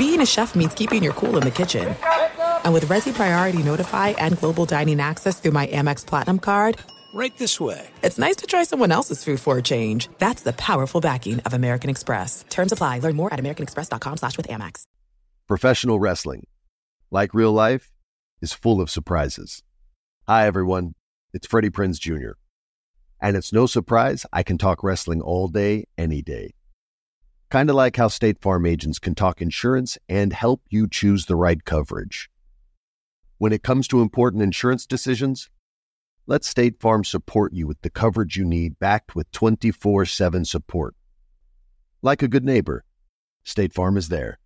[0.00, 1.94] being a chef means keeping your cool in the kitchen.
[2.64, 6.78] And with Resy Priority Notify and Global Dining Access through my Amex Platinum card,
[7.12, 7.86] Right this way.
[8.02, 10.08] it's nice to try someone else's food for a change.
[10.18, 12.46] That's the powerful backing of American Express.
[12.48, 13.00] Terms apply.
[13.00, 14.84] Learn more at americanexpress.com slash with Amex.
[15.46, 16.46] Professional wrestling,
[17.10, 17.90] like real life,
[18.40, 19.62] is full of surprises.
[20.26, 20.94] Hi, everyone.
[21.34, 22.38] It's Freddie Prinze Jr.
[23.20, 26.54] And it's no surprise I can talk wrestling all day, any day.
[27.50, 31.34] Kind of like how State Farm agents can talk insurance and help you choose the
[31.34, 32.30] right coverage.
[33.38, 35.50] When it comes to important insurance decisions,
[36.28, 40.94] let State Farm support you with the coverage you need backed with 24 7 support.
[42.02, 42.84] Like a good neighbor,
[43.42, 44.38] State Farm is there.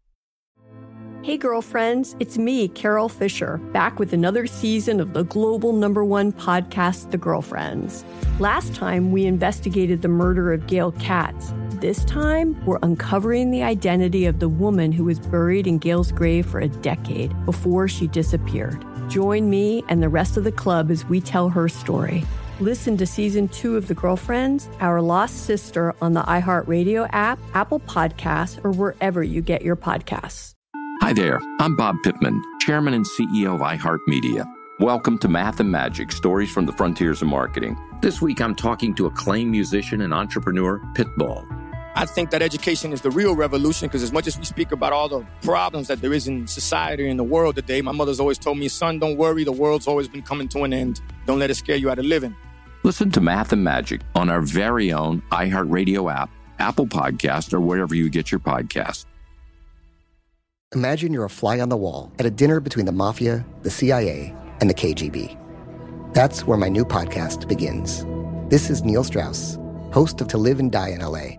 [1.21, 6.33] Hey, girlfriends, it's me, Carole Fisher, back with another season of the global number one
[6.33, 8.03] podcast, The Girlfriends.
[8.39, 11.53] Last time, we investigated the murder of Gail Katz.
[11.85, 16.47] This time, we're uncovering the identity of the woman who was buried in Gail's grave
[16.47, 18.83] for a decade before she disappeared.
[19.11, 22.25] Join me and the rest of the club as we tell her story.
[22.59, 27.81] Listen to season two of The Girlfriends, Our Lost Sister on the iHeartRadio app, Apple
[27.81, 30.55] Podcasts, or wherever you get your podcasts.
[31.03, 34.51] Hi there, I'm Bob Pittman, Chairman and CEO of iHeartMedia.
[34.81, 37.77] Welcome to Math and Magic Stories from the Frontiers of Marketing.
[38.01, 41.64] This week I'm talking to acclaimed musician and entrepreneur Pitbull.
[41.97, 44.93] I think that education is the real revolution because as much as we speak about
[44.93, 48.37] all the problems that there is in society and the world today, my mother's always
[48.37, 51.01] told me, son, don't worry, the world's always been coming to an end.
[51.27, 52.35] Don't let it scare you out of living.
[52.83, 57.95] Listen to Math and Magic on our very own iHeartRadio app, Apple Podcast, or wherever
[57.95, 59.07] you get your podcasts.
[60.75, 64.35] Imagine you're a fly on the wall at a dinner between the mafia, the CIA,
[64.61, 65.39] and the KGB.
[66.13, 68.05] That's where my new podcast begins.
[68.51, 69.59] This is Neil Strauss,
[69.93, 71.39] host of To Live and Die in LA,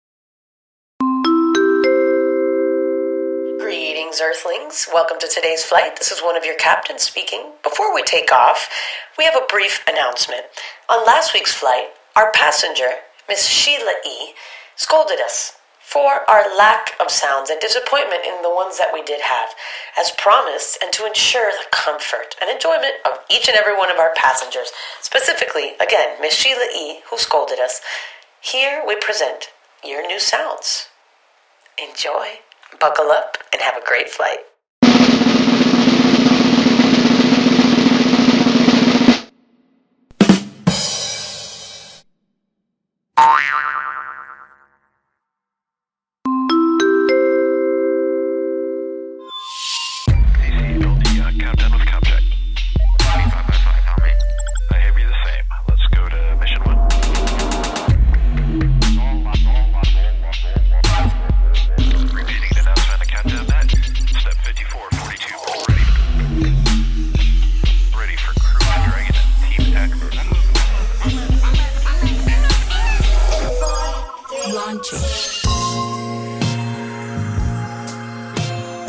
[4.11, 4.87] Greetings, Earthlings.
[4.91, 5.95] Welcome to today's flight.
[5.95, 7.53] This is one of your captains speaking.
[7.63, 8.69] Before we take off,
[9.17, 10.41] we have a brief announcement.
[10.89, 12.89] On last week's flight, our passenger,
[13.29, 14.33] Miss Sheila E.,
[14.75, 19.21] scolded us for our lack of sounds and disappointment in the ones that we did
[19.21, 19.47] have.
[19.97, 23.97] As promised, and to ensure the comfort and enjoyment of each and every one of
[23.97, 27.79] our passengers, specifically, again, Miss Sheila E., who scolded us,
[28.41, 29.51] here we present
[29.85, 30.89] your new sounds.
[31.81, 32.39] Enjoy,
[32.79, 34.39] buckle up, and have a great flight.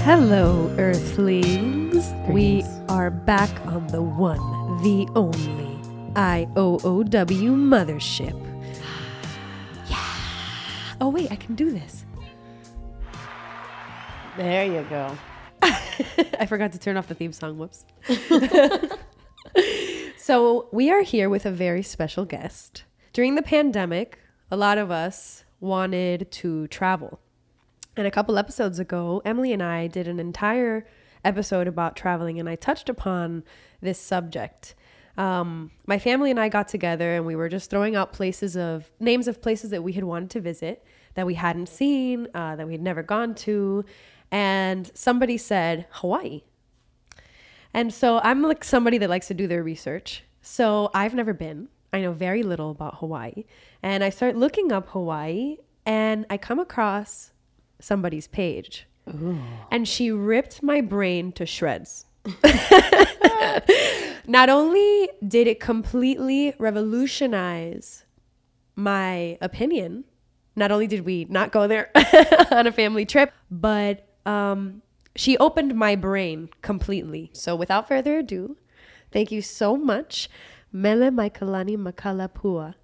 [0.04, 2.12] Hello, Earthlings.
[2.28, 5.78] We are back on the one, the only
[6.14, 8.34] IOOW mothership.
[9.88, 10.04] Yeah.
[11.00, 12.04] Oh, wait, I can do this.
[14.36, 15.16] There you go.
[15.62, 17.56] I forgot to turn off the theme song.
[17.56, 17.84] Whoops.
[20.18, 22.82] so, we are here with a very special guest.
[23.12, 24.18] During the pandemic,
[24.50, 27.20] a lot of us wanted to travel.
[27.96, 30.86] And a couple episodes ago, Emily and I did an entire
[31.24, 33.44] episode about traveling, and I touched upon
[33.80, 34.74] this subject.
[35.18, 38.90] Um, my family and I got together, and we were just throwing out places of
[38.98, 40.84] names of places that we had wanted to visit
[41.14, 43.84] that we hadn't seen, uh, that we'd never gone to,
[44.30, 46.42] and somebody said Hawaii.
[47.74, 50.24] And so I'm like somebody that likes to do their research.
[50.40, 51.68] So I've never been.
[51.92, 53.44] I know very little about Hawaii.
[53.82, 57.31] And I start looking up Hawaii and I come across
[57.82, 58.86] somebody's page.
[59.70, 62.06] And she ripped my brain to shreds.
[64.26, 68.04] Not only did it completely revolutionize
[68.76, 70.04] my opinion,
[70.54, 71.90] not only did we not go there
[72.50, 74.82] on a family trip, but um,
[75.16, 77.30] she opened my brain completely.
[77.32, 78.56] So without further ado,
[79.10, 80.28] thank you so much,
[80.72, 82.74] Mele Maikalani Makalapua.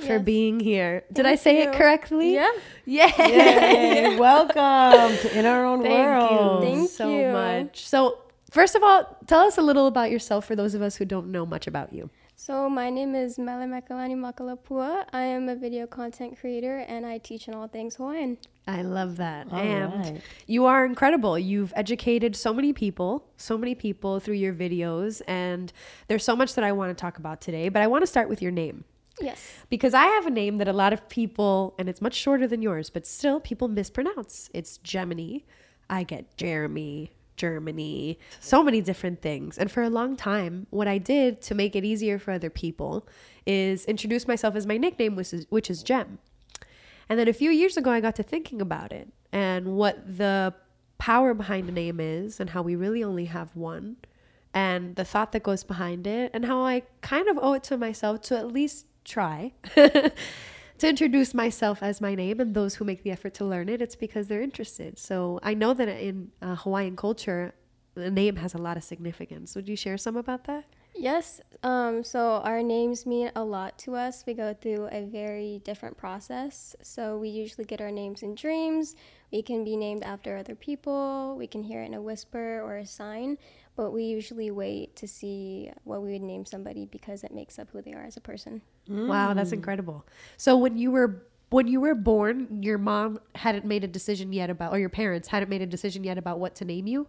[0.00, 0.22] For Yes.
[0.22, 1.04] being here.
[1.12, 2.34] Did I Thank say it correctly?
[2.34, 2.50] Yeah.
[2.86, 3.26] Yeah.
[3.28, 6.62] Yay, welcome to In Our Own Thank World.
[6.64, 7.22] you Thank so you.
[7.24, 7.86] So much.
[7.86, 8.18] So,
[8.50, 11.30] first of all, tell us a little about yourself for those of us who don't
[11.30, 12.08] know much about you.
[12.36, 15.04] So my name is Mele Maikalani Makalapua.
[15.12, 18.38] I am a video content creator and I teach in all things Hawaiian.
[18.66, 19.48] I love that.
[19.52, 20.22] All and right.
[20.46, 21.38] you are incredible.
[21.38, 25.20] You've educated so many people, so many people through your videos.
[25.28, 25.70] And
[26.08, 27.68] there's so much that I want to talk about today.
[27.68, 28.84] But I want to start with your name.
[29.20, 29.50] Yes.
[29.68, 32.62] Because I have a name that a lot of people, and it's much shorter than
[32.62, 34.50] yours, but still people mispronounce.
[34.52, 35.44] It's Gemeny.
[35.88, 39.58] I get Jeremy, Germany, so many different things.
[39.58, 43.06] And for a long time, what I did to make it easier for other people
[43.46, 46.18] is introduce myself as my nickname, which is, which is Gem.
[47.08, 50.54] And then a few years ago, I got to thinking about it and what the
[50.98, 53.96] power behind a name is, and how we really only have one,
[54.52, 57.78] and the thought that goes behind it, and how I kind of owe it to
[57.78, 60.12] myself to at least try to
[60.82, 62.40] introduce myself as my name.
[62.40, 64.98] And those who make the effort to learn it, it's because they're interested.
[64.98, 67.54] So I know that in uh, Hawaiian culture,
[67.94, 69.54] the name has a lot of significance.
[69.54, 70.64] Would you share some about that?
[70.94, 71.40] Yes.
[71.62, 74.24] Um, so our names mean a lot to us.
[74.26, 76.74] We go through a very different process.
[76.82, 78.96] So we usually get our names in dreams.
[79.32, 81.36] We can be named after other people.
[81.38, 83.38] We can hear it in a whisper or a sign.
[83.76, 87.68] But we usually wait to see what we would name somebody because it makes up
[87.72, 88.60] who they are as a person.
[88.88, 89.54] Wow, that's mm.
[89.54, 90.04] incredible.
[90.36, 94.50] So when you were when you were born, your mom hadn't made a decision yet
[94.50, 97.08] about, or your parents hadn't made a decision yet about what to name you.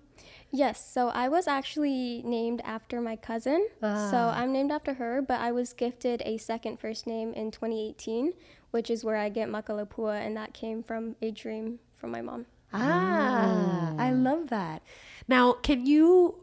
[0.49, 3.67] Yes, so I was actually named after my cousin.
[3.81, 4.33] So ah.
[4.35, 8.33] I'm named after her, but I was gifted a second first name in 2018,
[8.71, 12.47] which is where I get Makalapua, and that came from a dream from my mom.
[12.73, 14.81] Ah, I love that.
[15.27, 16.35] Now, can you?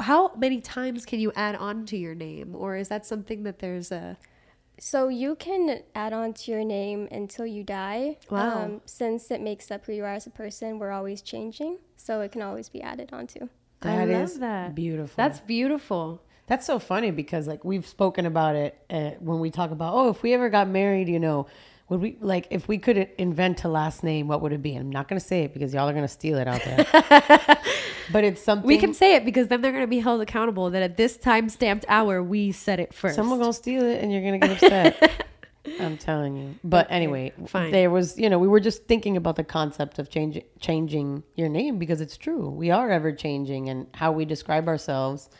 [0.00, 3.60] How many times can you add on to your name, or is that something that
[3.60, 4.18] there's a?
[4.80, 8.16] So you can add on to your name until you die.
[8.32, 8.80] Um, Wow.
[8.84, 12.32] since it makes up who you are as a person, we're always changing, so it
[12.32, 13.48] can always be added onto.
[13.82, 14.74] I That love is that.
[14.74, 15.14] beautiful.
[15.16, 16.22] That's beautiful.
[16.48, 20.08] That's so funny because like we've spoken about it uh, when we talk about oh
[20.10, 21.46] if we ever got married you know
[21.92, 24.74] would we like if we could invent a last name what would it be?
[24.74, 27.58] I'm not gonna say it because y'all are gonna steal it out there.
[28.10, 30.70] But it's something We can say it because then they're going to be held accountable
[30.70, 33.16] that at this time stamped hour we said it first.
[33.16, 35.26] someone gonna steal it and you're gonna get upset.
[35.80, 36.54] I'm telling you.
[36.64, 37.70] But anyway fine.
[37.70, 41.48] there was you know we were just thinking about the concept of changing changing your
[41.48, 42.48] name because it's true.
[42.48, 45.30] We are ever changing and how we describe ourselves.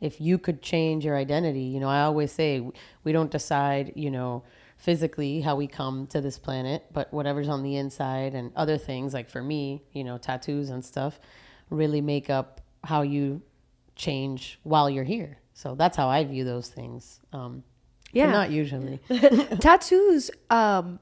[0.00, 2.66] If you could change your identity you know I always say
[3.04, 4.44] we don't decide you know
[4.82, 9.14] physically how we come to this planet, but whatever's on the inside and other things,
[9.14, 11.20] like for me, you know, tattoos and stuff,
[11.70, 13.40] really make up how you
[13.94, 15.38] change while you're here.
[15.54, 17.20] So that's how I view those things.
[17.32, 17.62] Um,
[18.10, 18.32] Yeah.
[18.32, 18.98] not usually.
[19.60, 20.98] Tattoos, um,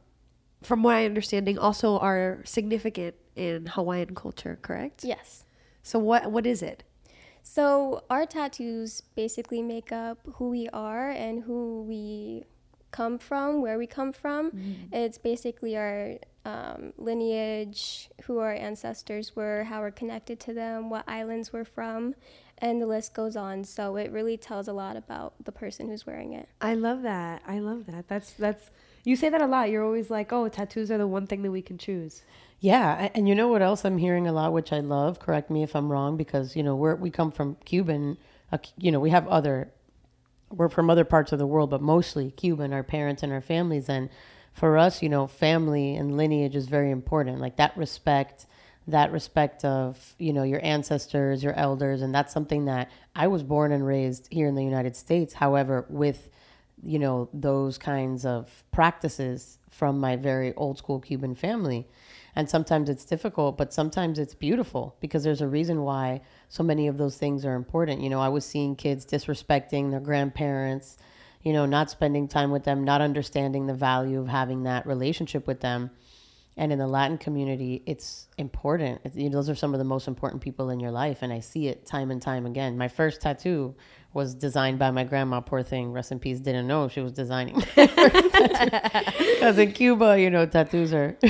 [0.62, 4.58] from I understanding, also are significant in Hawaiian culture.
[4.60, 5.04] Correct?
[5.04, 5.46] Yes.
[5.82, 6.82] So what what is it?
[7.42, 12.44] So our tattoos basically make up who we are and who we
[12.90, 14.52] come from, where we come from.
[14.92, 21.04] It's basically our um, lineage, who our ancestors were, how we're connected to them, what
[21.06, 22.14] islands we're from,
[22.58, 23.64] and the list goes on.
[23.64, 26.48] So it really tells a lot about the person who's wearing it.
[26.60, 27.42] I love that.
[27.46, 28.08] I love that.
[28.08, 28.70] That's that's
[29.04, 29.70] you say that a lot.
[29.70, 32.22] You're always like, "Oh, tattoos are the one thing that we can choose."
[32.60, 35.18] Yeah, and you know what else I'm hearing a lot, which I love.
[35.18, 38.18] Correct me if I'm wrong, because you know we're we come from Cuban.
[38.52, 39.72] Uh, you know we have other,
[40.50, 42.72] we're from other parts of the world, but mostly Cuban.
[42.72, 44.10] Our parents and our families, and
[44.52, 47.40] for us, you know, family and lineage is very important.
[47.40, 48.46] Like that respect,
[48.88, 53.42] that respect of you know your ancestors, your elders, and that's something that I was
[53.42, 55.34] born and raised here in the United States.
[55.34, 56.28] However, with
[56.82, 61.86] you know those kinds of practices from my very old school Cuban family.
[62.36, 66.86] And sometimes it's difficult, but sometimes it's beautiful because there's a reason why so many
[66.86, 68.00] of those things are important.
[68.00, 70.96] You know, I was seeing kids disrespecting their grandparents,
[71.42, 75.46] you know, not spending time with them, not understanding the value of having that relationship
[75.46, 75.90] with them.
[76.56, 79.00] And in the Latin community, it's important.
[79.14, 81.18] You know, those are some of the most important people in your life.
[81.22, 82.76] And I see it time and time again.
[82.76, 83.74] My first tattoo
[84.12, 87.62] was designed by my grandma, poor thing, rest in peace, didn't know she was designing.
[89.40, 91.16] Because in Cuba, you know, tattoos are.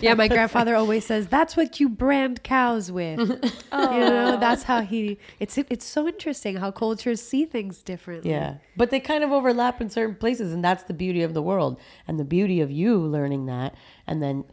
[0.00, 3.20] Yeah, my grandfather always says that's what you brand cows with.
[3.20, 3.40] You
[3.72, 5.18] know, that's how he.
[5.40, 8.30] It's it's so interesting how cultures see things differently.
[8.30, 8.56] Yeah.
[8.76, 10.52] But they kind of overlap in certain places.
[10.52, 11.80] And that's the beauty of the world.
[12.06, 13.74] And the beauty of you learning that.
[14.06, 14.44] And then,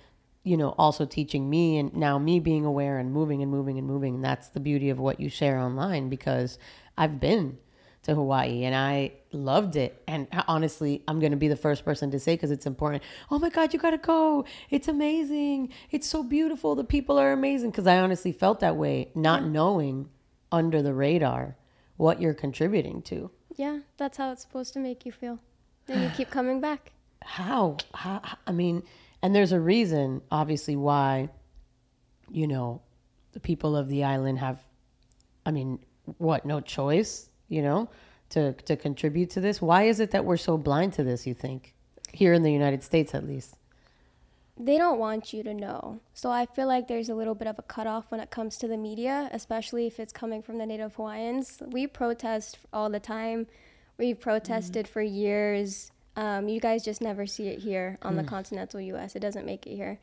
[0.44, 3.88] you know, also teaching me and now me being aware and moving and moving and
[3.88, 4.16] moving.
[4.16, 6.58] And that's the beauty of what you share online because
[6.98, 7.58] I've been
[8.03, 10.01] to Hawaii and I loved it.
[10.08, 13.03] And honestly, I'm going to be the first person to say because it's important.
[13.29, 14.46] Oh my God, you got to go.
[14.70, 15.70] It's amazing.
[15.91, 16.75] It's so beautiful.
[16.75, 17.72] The people are amazing.
[17.72, 20.10] Because I honestly felt that way, not knowing
[20.51, 21.55] under the radar
[21.98, 23.29] what you're contributing to.
[23.55, 25.39] Yeah, that's how it's supposed to make you feel.
[25.86, 26.91] Then you keep coming back.
[27.24, 27.77] How?
[27.93, 28.22] How?
[28.48, 28.81] I mean,
[29.22, 31.29] and there's a reason, obviously, why,
[32.31, 32.81] you know,
[33.34, 34.60] the people of the island have,
[35.46, 35.79] I mean,
[36.17, 37.89] what, no choice, you know,
[38.29, 39.62] to, to contribute to this?
[39.62, 41.75] Why is it that we're so blind to this, you think?
[42.13, 43.58] Here in the United States, at least.
[44.58, 46.00] They don't want you to know.
[46.13, 48.67] So I feel like there's a little bit of a cutoff when it comes to
[48.67, 51.62] the media, especially if it's coming from the Native Hawaiians.
[51.67, 53.48] We protest all the time.
[53.98, 55.91] We've protested for years.
[56.15, 59.15] Um, you guys just never see it here on the continental U.S.
[59.15, 60.00] It doesn't make it here.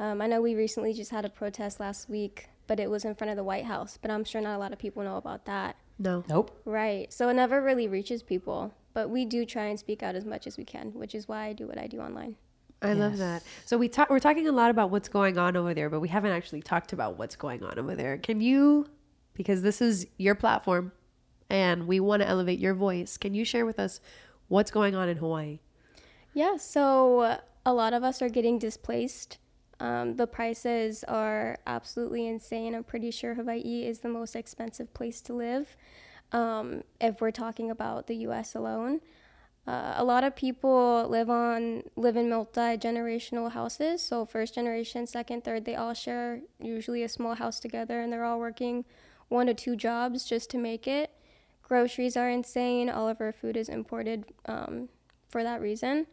[0.00, 3.14] Um, I know we recently just had a protest last week, but it was in
[3.14, 3.98] front of the White House.
[4.00, 5.76] But I'm sure not a lot of people know about that.
[5.98, 6.24] No.
[6.28, 6.60] Nope.
[6.64, 7.12] Right.
[7.12, 8.72] So it never really reaches people.
[8.94, 11.46] But we do try and speak out as much as we can, which is why
[11.46, 12.36] I do what I do online.
[12.80, 13.42] I love that.
[13.64, 16.08] So we talk, we're talking a lot about what's going on over there, but we
[16.08, 18.18] haven't actually talked about what's going on over there.
[18.18, 18.86] Can you,
[19.34, 20.92] because this is your platform
[21.50, 24.00] and we want to elevate your voice, can you share with us
[24.46, 25.58] what's going on in Hawaii?
[26.34, 29.38] Yeah, so a lot of us are getting displaced.
[29.80, 32.74] Um, the prices are absolutely insane.
[32.74, 35.76] I'm pretty sure Hawaii is the most expensive place to live
[36.32, 38.54] um, if we're talking about the U.S.
[38.54, 39.00] alone.
[39.66, 44.02] Uh, a lot of people live on live in multi generational houses.
[44.02, 48.24] So first generation, second, third, they all share usually a small house together, and they're
[48.24, 48.84] all working
[49.28, 51.10] one to two jobs just to make it.
[51.62, 52.88] Groceries are insane.
[52.88, 54.88] All of our food is imported um,
[55.28, 56.06] for that reason.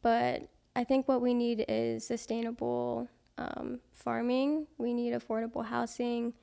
[0.00, 4.66] But I think what we need is sustainable um, farming.
[4.76, 6.34] We need affordable housing.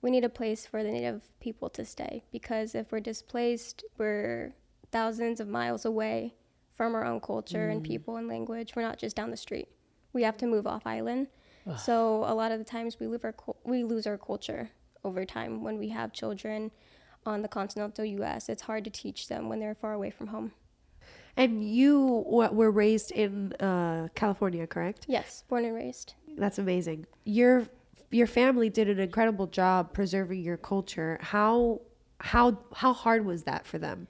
[0.00, 4.54] We need a place for the native people to stay because if we're displaced, we're
[4.90, 6.34] thousands of miles away
[6.74, 8.74] from our own culture and people and language.
[8.74, 9.68] We're not just down the street.
[10.14, 11.28] We have to move off island.
[11.76, 14.70] So a lot of the times we lose our we lose our culture
[15.02, 16.70] over time when we have children
[17.26, 18.48] on the continental U.S.
[18.48, 20.52] It's hard to teach them when they're far away from home.
[21.36, 25.06] And you were raised in uh, California, correct?
[25.08, 26.14] Yes, born and raised.
[26.36, 27.06] That's amazing.
[27.24, 27.66] Your
[28.10, 31.18] your family did an incredible job preserving your culture.
[31.20, 31.80] How
[32.20, 34.06] how how hard was that for them?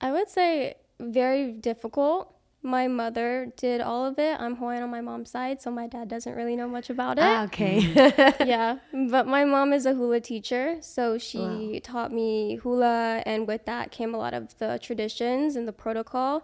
[0.00, 2.32] I would say very difficult.
[2.62, 4.40] My mother did all of it.
[4.40, 7.22] I'm Hawaiian on my mom's side, so my dad doesn't really know much about it.
[7.22, 7.78] Ah, okay.
[8.44, 13.66] yeah, but my mom is a hula teacher, so she taught me hula, and with
[13.66, 16.42] that came a lot of the traditions and the protocol.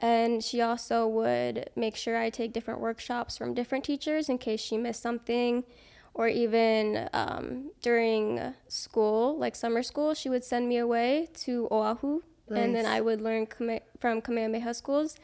[0.00, 4.60] And she also would make sure I take different workshops from different teachers in case
[4.60, 5.64] she missed something,
[6.14, 12.22] or even um, during school, like summer school, she would send me away to Oahu,
[12.48, 15.16] and then I would learn Kame- from Kamehameha schools,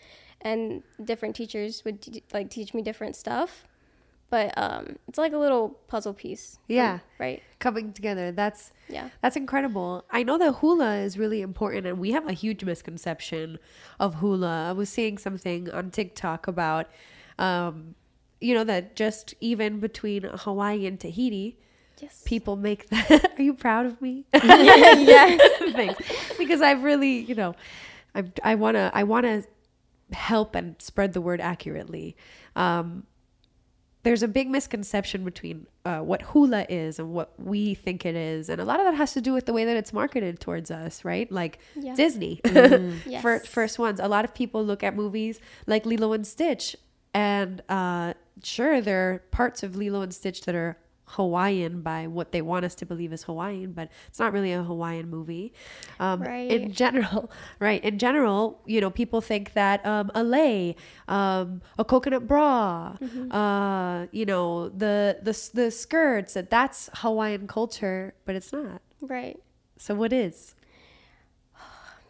[0.43, 3.65] and different teachers would like teach me different stuff
[4.31, 6.59] but um, it's like a little puzzle piece.
[6.69, 6.99] Yeah.
[7.19, 7.43] Right.
[7.59, 8.33] Coming together.
[8.33, 9.11] That's Yeah.
[9.23, 10.05] That's incredible.
[10.11, 13.59] I know that hula is really important, and we have a huge misconception
[14.01, 14.69] of hula.
[14.71, 16.89] I was seeing something on TikTok about,
[17.39, 17.95] um,
[18.41, 21.59] you know, that just even between Hawaii and Tahiti,
[22.01, 22.23] Yes.
[22.27, 23.33] people make that.
[23.39, 24.27] Are you proud of me?
[24.35, 26.03] Thanks.
[26.37, 27.55] Because I've really, you know,
[28.15, 29.45] I I wanna I wanna
[30.13, 32.17] help and spread the word accurately.
[32.55, 33.05] Um,
[34.07, 38.49] there's a big misconception between uh, what hula is and what we think it is,
[38.49, 40.71] and a lot of that has to do with the way that it's marketed towards
[40.71, 41.31] us, right?
[41.33, 41.95] Like Yeah.
[41.97, 43.21] Disney, Yes.
[43.21, 43.99] for first ones.
[43.99, 46.77] A lot of people look at movies like Lilo and Stitch,
[47.13, 52.33] and uh, sure, there are parts of Lilo and Stitch that are Hawaiian by what
[52.33, 55.53] they want us to believe is Hawaiian, but it's not really a Hawaiian movie.
[56.01, 57.83] Um, In general, right?
[57.85, 60.75] In general, you know, people think that um, a lei,
[61.09, 62.97] um, a coconut bra,
[63.31, 68.83] uh, you know, the the the skirts that that's Hawaiian culture, but it's not.
[69.01, 69.39] Right.
[69.79, 70.55] So what is?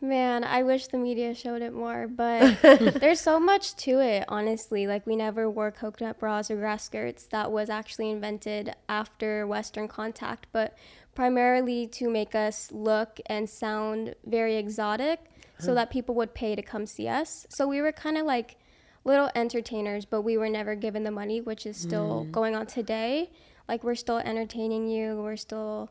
[0.00, 4.86] Man, I wish the media showed it more, but there's so much to it, honestly.
[4.86, 7.26] Like, we never wore coconut bras or grass skirts.
[7.26, 10.76] That was actually invented after Western contact, but
[11.14, 15.20] primarily to make us look and sound very exotic
[15.58, 17.46] so that people would pay to come see us.
[17.48, 18.58] So we were kind of like
[19.04, 22.32] little entertainers, but we were never given the money, which is still mm.
[22.32, 23.30] going on today.
[23.66, 25.90] Like, we're still entertaining you, we're still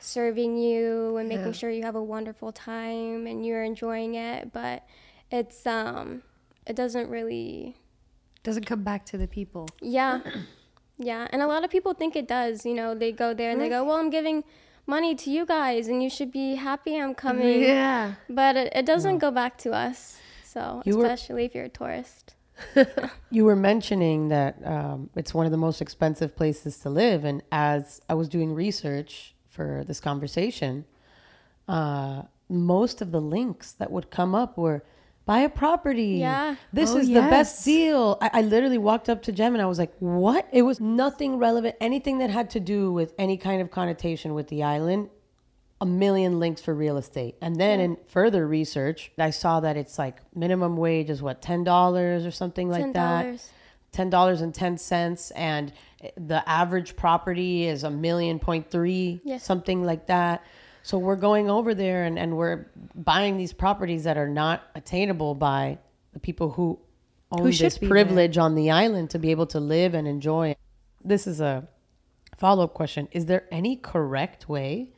[0.00, 1.52] serving you and making Yeah.
[1.52, 4.84] sure you have a wonderful time and you're enjoying it but
[5.30, 6.22] it's um
[6.66, 7.76] it doesn't really
[8.42, 9.68] Doesn't come back to the people.
[9.80, 10.20] yeah
[10.98, 13.60] yeah and a lot of people think it does you know they go there and
[13.60, 14.42] they go well i'm giving
[14.86, 17.62] money to you guys and you should be happy I'm coming.
[17.62, 18.14] Yeah.
[18.28, 20.18] But it, it doesn't go back to us.
[20.42, 22.34] So, You were- especially if you're a tourist.
[23.30, 27.40] You were mentioning that um, it's one of the most expensive places to live, and
[27.52, 30.86] as I was doing research for this conversation,
[31.68, 34.82] uh, most of the links that would come up were
[35.26, 36.16] buy a property.
[36.18, 36.56] Yeah.
[36.72, 37.22] This oh, is yes.
[37.22, 38.16] the best deal.
[38.22, 40.48] I, I, literally walked up to Gem and I was like, what?
[40.50, 41.76] It was nothing relevant.
[41.78, 45.10] Anything that had to do with any kind of connotation with the island,
[45.78, 47.36] a million links for real estate.
[47.42, 47.84] And then yeah.
[47.84, 52.70] in further research, I saw that it's like minimum wage is what, $10 or something
[52.70, 52.92] like $10.
[52.94, 53.50] that.
[53.92, 55.72] $10.10 and
[56.16, 60.44] the average property is a million point three something like that.
[60.82, 65.34] So we're going over there and, and we're buying these properties that are not attainable
[65.34, 65.78] by
[66.12, 66.78] the people who
[67.30, 68.44] own who this privilege there.
[68.44, 70.56] on the island to be able to live and enjoy.
[71.04, 71.68] This is a
[72.38, 73.08] follow-up question.
[73.12, 74.88] Is there any correct way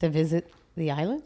[0.00, 1.22] to visit the island?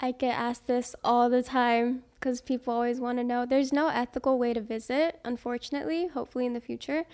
[0.00, 3.46] I get asked this all the time because people always want to know.
[3.46, 7.04] There's no ethical way to visit, unfortunately, hopefully in the future.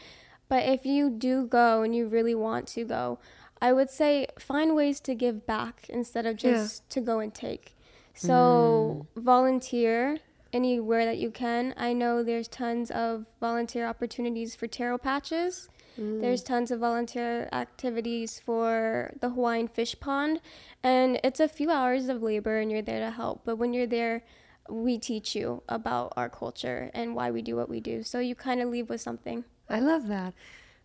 [0.48, 3.18] But if you do go and you really want to go,
[3.62, 7.76] I would say find ways to give back instead of just to go and take.
[8.14, 9.22] So mm.
[9.22, 10.18] volunteer
[10.52, 11.74] anywhere that you can.
[11.76, 15.68] I know there's tons of volunteer opportunities for taro patches.
[15.98, 16.46] There's mm.
[16.46, 20.40] tons of volunteer activities for the Hawaiian fish pond,
[20.82, 23.42] and it's a few hours of labor and you're there to help.
[23.46, 24.22] But when you're there,
[24.70, 28.02] we teach you about our culture and why we do what we do.
[28.02, 29.44] So you kind of leave with something.
[29.68, 30.34] I love that.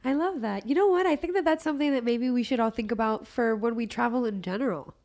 [0.04, 0.68] I love that.
[0.68, 1.06] You know what?
[1.06, 3.86] I think that that's something that maybe we should all think about for when we
[3.86, 4.96] travel in general.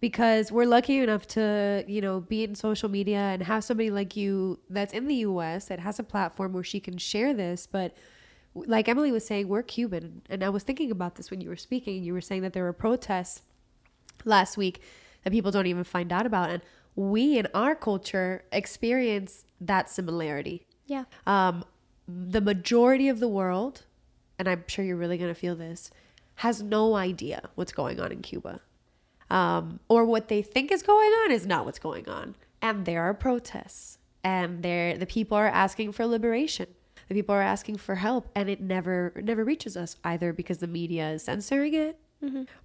[0.00, 4.16] Because we're lucky enough to, you know, be in social media and have somebody like
[4.16, 7.66] you that's in the US that has a platform where she can share this.
[7.66, 7.96] But
[8.54, 10.22] like Emily was saying, we're Cuban.
[10.30, 12.04] And I was thinking about this when you were speaking.
[12.04, 13.42] You were saying that there were protests
[14.24, 14.80] last week
[15.24, 16.50] that people don't even find out about.
[16.50, 16.62] And
[16.98, 21.04] we in our culture experience that similarity Yeah.
[21.26, 21.64] um,
[22.08, 23.84] the majority of the world,
[24.38, 25.90] and I'm sure you're really going to feel this,
[26.36, 28.60] has no idea what's going on in Cuba.
[29.30, 32.34] Um, or what they think is going on is not what's going on.
[32.62, 36.66] And there are protests, and there the people are asking for liberation.
[37.08, 40.66] The people are asking for help, and it never never reaches us either because the
[40.66, 41.98] media is censoring it,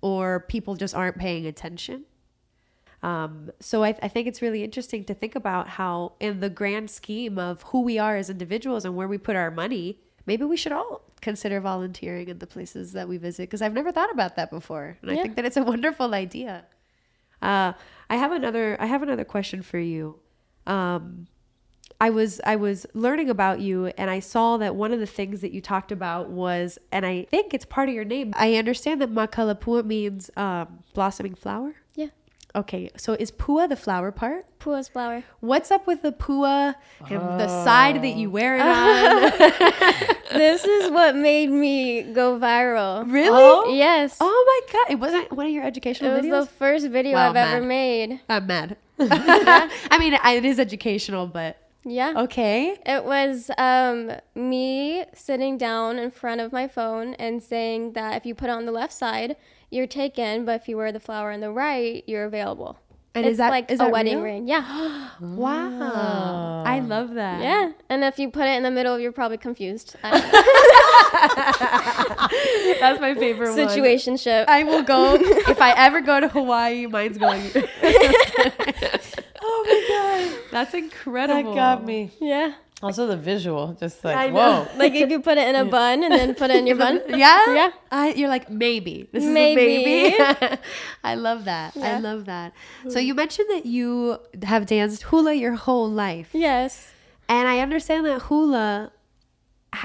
[0.01, 2.05] or people just aren't paying attention.
[3.03, 6.89] Um, so I, I think it's really interesting to think about how, in the grand
[6.89, 10.55] scheme of who we are as individuals and where we put our money, maybe we
[10.55, 13.43] should all consider volunteering in the places that we visit.
[13.43, 16.65] Because I've never thought about that before, and I think that it's a wonderful idea.
[17.41, 17.73] Uh,
[18.09, 18.77] I have another.
[18.79, 20.19] I have another question for you.
[20.65, 21.27] Um,
[21.99, 25.41] I was I was learning about you and I saw that one of the things
[25.41, 28.33] that you talked about was and I think it's part of your name.
[28.35, 31.75] I understand that Makalapua means um, blossoming flower.
[32.53, 32.59] Yeah.
[32.61, 34.45] Okay, so is pua the flower part?
[34.59, 35.23] Pua's flower.
[35.39, 36.75] What's up with the pua
[37.09, 39.21] and the side that you wear it on?
[40.31, 43.11] this is what made me go viral.
[43.11, 43.77] Really?
[43.77, 44.17] Yes.
[44.21, 44.91] oh my god!
[44.91, 46.13] It wasn't one of your educational videos.
[46.13, 46.51] it educational was videos.
[46.51, 48.19] the first video Wow, I've ever made.
[48.29, 48.77] I'm mad.
[48.99, 52.13] I mean, it is educational, but Yeah.
[52.17, 52.77] okay.
[52.85, 58.25] It was um, me sitting down in front of my phone and saying that if
[58.25, 59.35] you put it on the left side,
[59.73, 62.77] you're taken, but if you wear the flower on the right, you're available.
[63.15, 64.23] And it's is that like is a that wedding real?
[64.23, 64.47] ring?
[64.47, 67.41] Yeah, Wow, I love that.
[67.41, 67.71] yeah.
[67.89, 69.95] And if you put it in the middle, you're probably confused.
[70.03, 70.23] That's
[72.99, 73.67] my favorite one.
[73.67, 74.45] Situationship.
[74.47, 76.85] I will go if I ever go to Hawaii.
[76.87, 77.49] Mine's going.
[79.41, 81.53] oh my god, that's incredible.
[81.53, 82.11] That got me.
[82.19, 84.63] yeah, Also, the visual, just like I like, know.
[84.65, 84.77] whoa.
[84.77, 87.01] like if you put it in a bun and then put it in your bun.
[87.07, 87.71] Yeah, Yeah.
[87.91, 89.61] I, you're like maybe this Maybe.
[89.61, 90.57] is a maybe.
[91.03, 91.77] I love that.
[91.77, 92.53] I love that.
[92.89, 96.29] So you mentioned that you have danced hula your whole life.
[96.33, 96.91] Yes.
[97.29, 98.91] And I understand that hula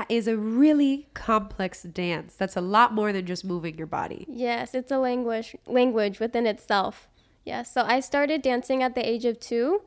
[0.09, 2.35] is a really complex dance.
[2.35, 4.27] That's a lot more than just moving your body.
[4.29, 7.09] Yes, it's a language language within itself.
[7.45, 7.73] Yes.
[7.73, 9.83] So I started dancing at the age of two.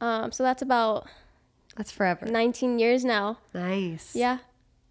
[0.00, 1.06] Um, so that's about
[1.76, 2.26] That's forever.
[2.26, 3.38] 19 years now.
[3.52, 4.14] Nice.
[4.14, 4.38] Yeah.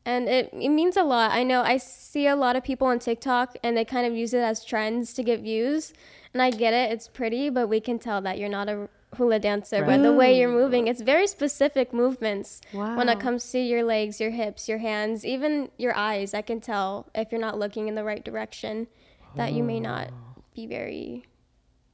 [0.06, 1.32] And it, it means a lot.
[1.32, 4.34] I know I see a lot of people on TikTok and they kind of use
[4.34, 5.94] it as trends to get views.
[6.34, 9.40] And I get it, it's pretty, but we can tell that you're not a hula
[9.40, 10.88] dancer by the way you're moving.
[10.88, 12.98] It's very specific movements wow.
[12.98, 16.34] when it comes to your legs, your hips, your hands, even your eyes.
[16.34, 18.88] I can tell if you're not looking in the right direction
[19.36, 20.42] that you may not oh.
[20.56, 21.26] be very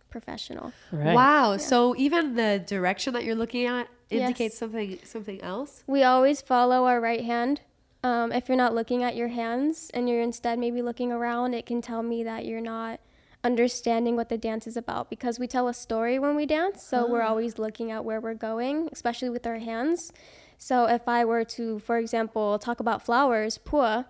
[0.10, 0.74] professional.
[0.92, 1.14] Right.
[1.14, 1.58] Wow.
[1.58, 4.58] So even the direction that you're looking at indicates Yes.
[4.58, 5.84] something something else.
[5.88, 7.62] We always follow our right hand.
[8.04, 11.66] Um, if you're not looking at your hands and you're instead maybe looking around, it
[11.66, 13.00] can tell me that you're not
[13.44, 16.84] understanding what the dance is about because we tell a story when we dance.
[16.84, 17.30] So we're Ah.
[17.30, 20.12] always looking at where we're going, especially with our hands.
[20.58, 24.06] So if I were to, for example, talk about flowers, pua,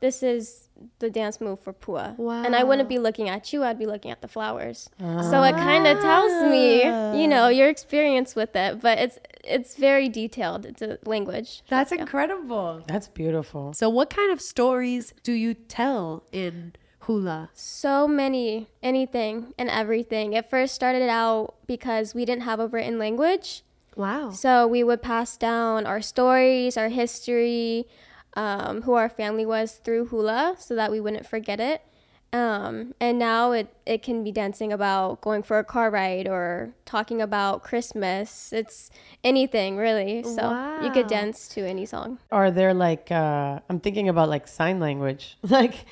[0.00, 0.67] this is
[0.98, 2.16] the dance move for pua.
[2.16, 2.42] Wow.
[2.44, 4.90] And I wouldn't be looking at you, I'd be looking at the flowers.
[4.98, 7.26] So it kind of tells me, you ah.
[7.26, 10.66] know, your experience with it, but it's it's very detailed.
[10.66, 11.62] It's a language.
[11.68, 12.82] That's incredible.
[12.86, 13.72] That's beautiful.
[13.72, 17.50] So, what kind of stories do you tell in hula?
[17.54, 20.32] So many, anything and everything.
[20.34, 23.62] It first started out because we didn't have a written language.
[23.96, 24.30] Wow.
[24.30, 27.88] So we would pass down our stories, our history,
[28.34, 31.82] um, who our family was through hula so that we wouldn't forget it.
[32.30, 36.74] Um, and now it, it can be dancing about going for a car ride or
[36.84, 38.52] talking about Christmas.
[38.52, 38.90] It's
[39.24, 40.22] anything really.
[40.22, 42.18] So you could dance to any song.
[42.30, 45.38] Are there like uh I'm thinking about like sign language.
[45.48, 45.86] Like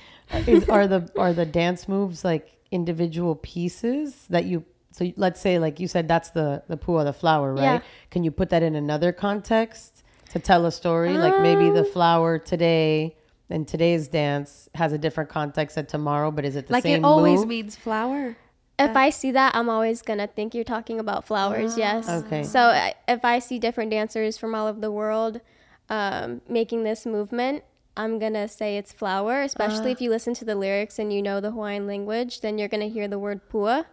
[0.47, 5.59] is, are the are the dance moves like individual pieces that you so let's say
[5.59, 7.63] like you said that's the the pua the flower, right?
[7.63, 7.81] Yeah.
[8.11, 9.96] Can you put that in another context
[10.37, 11.13] to tell a story?
[11.17, 13.17] like maybe the Um, flower today
[13.51, 17.03] and today's dance has a different context at tomorrow, but is it the like same
[17.03, 17.49] Like it always move?
[17.49, 18.37] means flower.
[18.79, 21.79] If I see that, I'm always gonna think you're talking about flowers.
[21.79, 22.09] yes.
[22.09, 22.43] Okay.
[22.43, 22.61] So
[23.09, 25.41] if I see different dancers from all over the world
[25.89, 27.63] um, making this movement,
[27.97, 29.41] I'm gonna say it's flower.
[29.41, 29.93] Especially Ah.
[29.97, 32.89] if you listen to the lyrics and you know the Hawaiian language, then you're gonna
[32.89, 33.87] hear the word pua.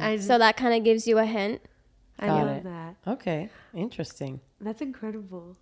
[0.00, 1.60] I- So that kind of gives you a hint.
[2.20, 2.64] I love it.
[2.64, 2.94] that.
[3.06, 3.48] Okay.
[3.74, 4.40] Interesting.
[4.60, 5.56] That's incredible.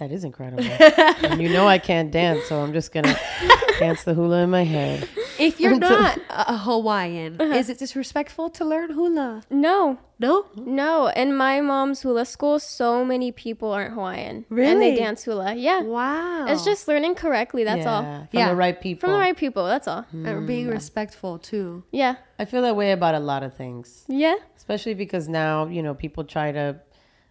[0.00, 0.64] That is incredible.
[1.30, 3.14] and you know I can't dance, so I'm just gonna
[3.78, 5.06] dance the hula in my head.
[5.38, 7.54] If you're not a Hawaiian, Uh-huh.
[7.54, 9.42] is it disrespectful to learn hula?
[9.50, 9.98] No.
[10.18, 10.46] No?
[10.56, 11.08] No.
[11.08, 14.44] In my mom's hula school, so many people aren't Hawaiian.
[14.48, 14.70] Really?
[14.72, 15.54] And they dance hula.
[15.54, 15.80] Yeah.
[15.82, 16.46] Wow.
[16.48, 17.64] It's just learning correctly.
[17.64, 18.02] That's all.
[18.02, 19.00] Yeah, from the right people.
[19.00, 19.66] From the right people.
[19.66, 20.04] That's all.
[20.12, 21.84] And being respectful too.
[21.92, 22.16] Yeah.
[22.38, 24.04] I feel that way about a lot of things.
[24.08, 24.36] Yeah.
[24.56, 26.80] Especially because now, you know, people try to,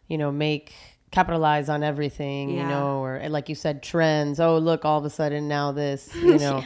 [0.08, 0.74] you know, make
[1.12, 4.40] capitalize on everything, you know, or like you said, trends.
[4.40, 6.64] Oh, look, all of a sudden now this, you know.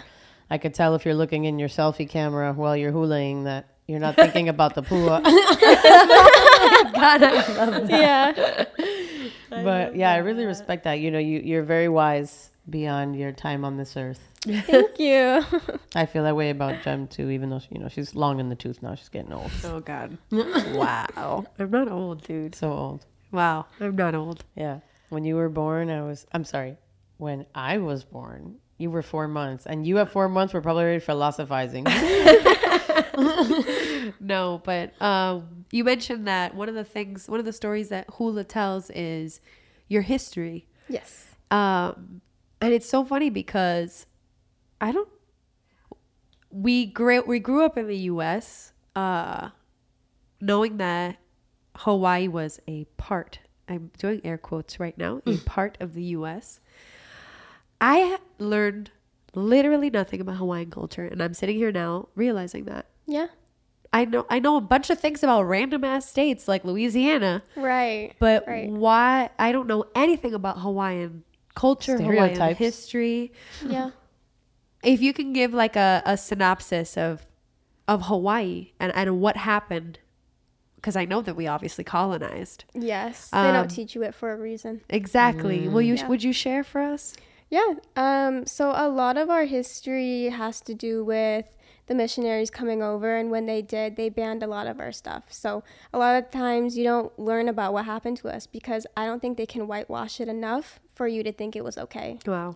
[0.50, 4.00] I could tell if you're looking in your selfie camera while you're hulaing that you're
[4.00, 5.24] not thinking about the pua.
[6.94, 8.70] God, I love that.
[8.80, 9.64] Yeah.
[9.64, 11.00] but yeah, I really respect that.
[11.00, 14.22] You know, you, you're very wise beyond your time on this earth.
[14.42, 15.44] Thank you.
[15.96, 18.56] I feel that way about Gem too, even though, you know, she's long in the
[18.56, 18.96] tooth now.
[18.96, 19.52] She's getting old.
[19.64, 20.18] Oh God.
[20.32, 21.46] wow.
[21.58, 22.56] I'm not old, dude.
[22.56, 23.06] So old.
[23.34, 23.66] Wow.
[23.80, 24.46] I'm not old.
[24.56, 24.80] Yeah.
[25.10, 26.78] When you were born, I was, I'm sorry,
[27.18, 29.66] when I was born, you were four months.
[29.66, 31.84] And you at four months were probably ready for philosophizing.
[34.20, 38.06] no, but um, you mentioned that one of the things, one of the stories that
[38.14, 39.42] hula tells is
[39.88, 40.68] your history.
[40.88, 41.36] Yes.
[41.50, 42.22] Um,
[42.62, 44.06] and it's so funny because
[44.80, 45.10] I don't.
[46.50, 48.74] We grew we grew up in the U.S.
[48.96, 49.50] Uh,
[50.40, 51.18] knowing that
[51.76, 53.40] Hawaii was a part.
[53.68, 55.22] I'm doing air quotes right now.
[55.26, 55.46] A hmm.
[55.46, 56.60] part of the U.S.
[57.80, 58.92] I learned
[59.34, 62.88] literally nothing about Hawaiian culture, and I'm sitting here now realizing that.
[63.08, 63.28] Yeah.
[63.92, 68.14] I know I know a bunch of things about random ass states like Louisiana, Right.
[68.18, 68.68] but right.
[68.68, 73.32] why I don't know anything about Hawaiian culture, Hawaiian history.
[73.64, 73.92] Yeah.
[74.84, 77.28] If you can give like a, a synopsis of
[77.88, 80.00] of Hawaii and, and what happened,
[80.84, 82.66] because I know that we obviously colonized.
[82.74, 83.30] Yes.
[83.30, 84.82] They Um, don't teach you it for a reason.
[84.90, 85.66] Exactly.
[85.70, 86.08] Will you Yeah.
[86.10, 87.16] would you share for us?
[87.50, 87.76] Yeah.
[87.96, 91.46] Um, so a lot of our history has to do with
[91.88, 95.24] the missionaries coming over, and when they did, they banned a lot of our stuff.
[95.30, 99.06] So a lot of times you don't learn about what happened to us because I
[99.06, 102.20] don't think they can whitewash it enough for you to think it was okay.
[102.28, 102.56] Wow.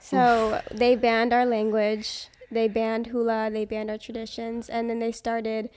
[0.00, 5.12] So they banned our language, they banned hula, they banned our traditions, and then they
[5.12, 5.70] started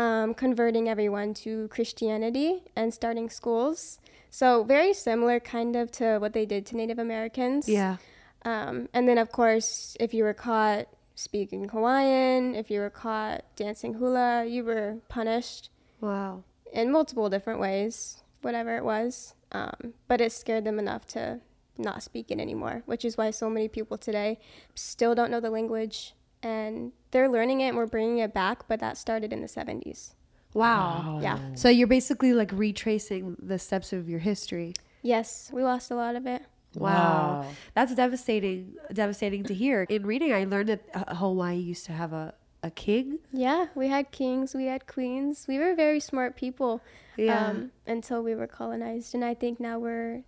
[0.00, 3.98] um, converting everyone to Christianity and starting schools.
[4.30, 7.68] So very similar, kind of, to what they did to Native Americans.
[7.68, 7.96] Yeah.
[8.44, 10.86] Um, and then, of course, if you were caught
[11.16, 15.68] speaking Hawaiian, if you were caught dancing hula, you were punished
[16.00, 16.44] Wow.
[16.72, 19.34] in multiple different ways, whatever it was.
[19.52, 21.40] Um, but it scared them enough to
[21.76, 24.38] not speak it anymore, which is why so many people today
[24.74, 28.80] still don't know the language and they're learning it and we're bringing it back, but
[28.80, 30.14] that started in the 70s.
[30.54, 31.20] Wow.
[31.22, 31.38] Yeah.
[31.54, 34.74] So you're basically like retracing the steps of your history.
[35.02, 36.42] Yes, we lost a lot of it.
[36.74, 37.46] Wow.
[37.74, 39.86] That's devastating devastating to hear.
[39.88, 43.18] In reading I learned that uh, Hawaii used to have a a king.
[43.32, 45.46] Yeah, we had kings, we had queens.
[45.48, 46.82] We were very smart people
[47.16, 47.48] Yeah.
[47.48, 49.14] um, until we were colonized.
[49.14, 50.24] And I think now we're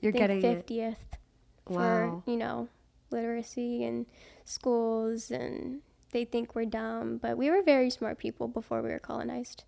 [0.00, 0.66] You're I think getting it.
[0.66, 0.96] 50th
[1.68, 2.22] Wow.
[2.24, 2.68] for, you know,
[3.10, 4.06] literacy and
[4.44, 8.98] schools and they think we're dumb, but we were very smart people before we were
[8.98, 9.64] colonized.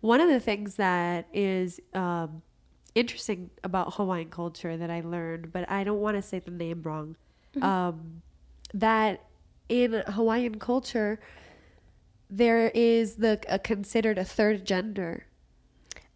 [0.00, 2.42] One of the things that is um,
[2.94, 6.82] interesting about Hawaiian culture that I learned, but I don't want to say the name
[6.82, 7.16] wrong,
[7.60, 8.22] um,
[8.72, 9.24] that
[9.68, 11.18] in Hawaiian culture,
[12.30, 15.24] there is the uh, considered a third gender.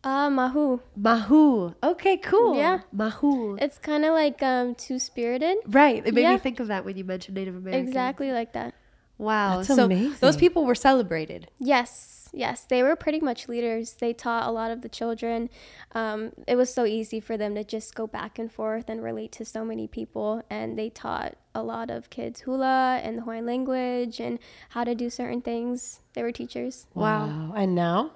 [0.05, 0.81] Ah, mahu.
[0.96, 1.74] Mahu.
[1.83, 2.57] Okay, cool.
[2.57, 2.81] Yeah.
[2.92, 3.57] Mahu.
[3.61, 5.59] It's kind of like um two spirited.
[5.66, 6.05] Right.
[6.07, 6.33] It made Yeah.
[6.35, 7.87] me think of that when you mentioned Native American.
[7.87, 8.74] Exactly like that.
[9.22, 9.58] Wow.
[9.58, 9.87] That's so
[10.20, 11.48] those people were celebrated.
[11.61, 13.92] Yes, yes, they were pretty much leaders.
[13.92, 15.48] They taught a lot of the children.
[15.92, 19.30] Um, it was so easy for them to just go back and forth and relate
[19.32, 20.42] to so many people.
[20.50, 24.94] And they taught a lot of kids hula and the Hawaiian language and how to
[24.94, 26.00] do certain things.
[26.14, 26.87] They were teachers.
[26.92, 27.52] Wow.
[27.56, 28.11] And now?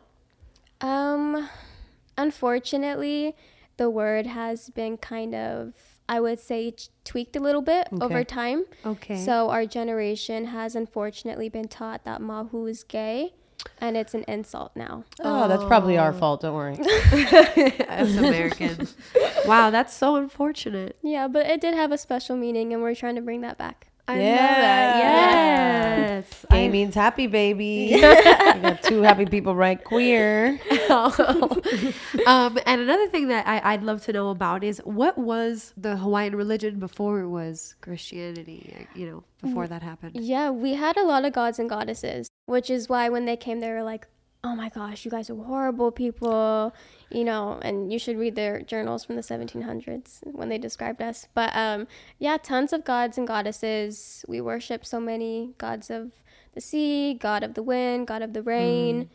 [0.81, 1.49] Um,
[2.19, 3.37] unfortunately,
[3.77, 8.65] the word has been kind of, I would say, tweaked a little bit over time.
[8.85, 9.17] Okay.
[9.17, 13.35] So our generation has unfortunately been taught that mahu is gay,
[13.79, 15.05] and it's an insult now.
[15.21, 16.19] Oh, that's probably our oh.
[16.19, 16.43] fault.
[16.43, 16.79] Don't worry.
[17.89, 18.95] As Americans.
[19.47, 20.97] wow, that's so unfortunate.
[21.03, 23.89] Yeah, but it did have a special meaning, and we're trying to bring that back.
[24.09, 24.97] I love that.
[24.99, 26.47] Yes.
[26.51, 27.91] Gay means happy, baby.
[27.95, 29.83] we got two happy people, right?
[29.83, 30.61] Queer.
[30.91, 35.97] um, and another thing that I, I'd love to know about is what was the
[35.97, 38.87] Hawaiian religion before it was Christianity?
[38.95, 40.17] You know, before that happened.
[40.17, 43.61] Yeah, we had a lot of gods and goddesses, which is why when they came,
[43.61, 44.09] they were like,
[44.47, 46.73] "Oh my gosh, you guys are horrible people,"
[47.11, 47.59] you know.
[47.63, 51.27] And you should read their journals from the 1700s when they described us.
[51.35, 54.25] But um, yeah, tons of gods and goddesses.
[54.29, 56.13] We worship so many gods of
[56.55, 59.11] the sea, god of the wind, god of the rain,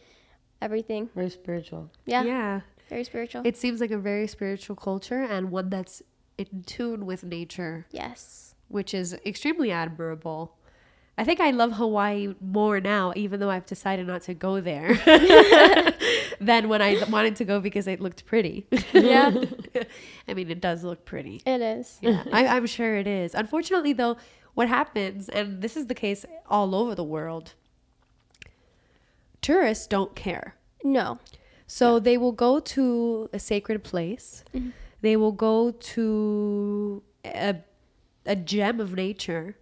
[0.62, 1.10] everything.
[1.15, 1.89] Very spiritual.
[2.06, 2.62] Yeah, Yeah.
[2.89, 3.41] very spiritual.
[3.46, 6.04] It seems like a very spiritual culture and one that's
[6.38, 8.54] in tune with nature, yes.
[8.67, 10.56] which is extremely admirable.
[11.21, 14.95] I think I love Hawaii more now, even though I've decided not to go there,
[16.41, 18.65] than when I wanted to go because it looked pretty.
[18.91, 19.31] Yeah.
[20.27, 21.43] I mean, it does look pretty.
[21.45, 21.99] It is.
[22.01, 23.36] Yeah, I, I'm sure it is.
[23.36, 24.17] Unfortunately, though,
[24.55, 27.53] what happens, and this is the case all over the world,
[29.43, 30.55] tourists don't care.
[30.84, 31.19] No.
[31.67, 34.43] So they will go to a sacred place.
[34.55, 34.69] Mm-hmm.
[35.01, 37.57] They will go to a,
[38.25, 39.55] a gem of nature.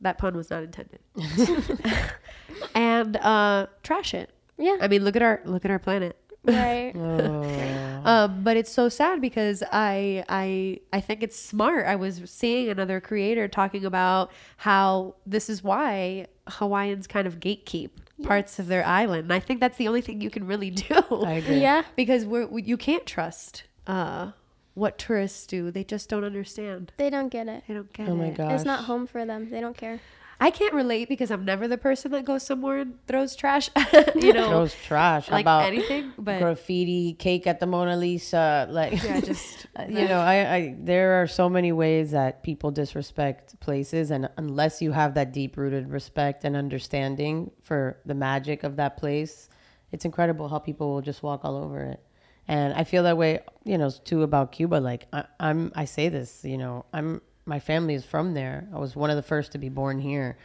[0.00, 1.00] That pun was not intended.
[2.74, 4.30] and uh, trash it.
[4.58, 4.76] Yeah.
[4.80, 6.16] I mean, look at our look at our planet.
[6.44, 6.92] Right.
[8.04, 11.84] Um, but it's so sad because I I I think it's smart.
[11.86, 17.90] I was seeing another creator talking about how this is why Hawaiians kind of gatekeep
[18.22, 20.94] parts of their island, and I think that's the only thing you can really do.
[21.10, 21.58] I agree.
[21.60, 21.82] Yeah.
[21.96, 24.30] because we're we, you can't trust uh,
[24.78, 25.70] what tourists do.
[25.70, 26.92] They just don't understand.
[26.96, 27.64] They don't get it.
[27.66, 28.10] They don't get it.
[28.10, 28.36] Oh my it.
[28.36, 28.52] gosh.
[28.52, 29.50] It's not home for them.
[29.50, 30.00] They don't care.
[30.40, 33.70] I can't relate because I'm never the person that goes somewhere and throws trash.
[34.14, 35.28] you know, Throws trash.
[35.30, 38.68] Like about anything, but graffiti, cake at the Mona Lisa?
[38.70, 43.58] Like, yeah, just you know, I, I there are so many ways that people disrespect
[43.58, 48.76] places, and unless you have that deep rooted respect and understanding for the magic of
[48.76, 49.48] that place,
[49.90, 52.00] it's incredible how people will just walk all over it.
[52.48, 54.76] And I feel that way, you know, too about Cuba.
[54.76, 58.68] Like I, I'm, I say this, you know, I'm my family is from there.
[58.74, 60.36] I was one of the first to be born here,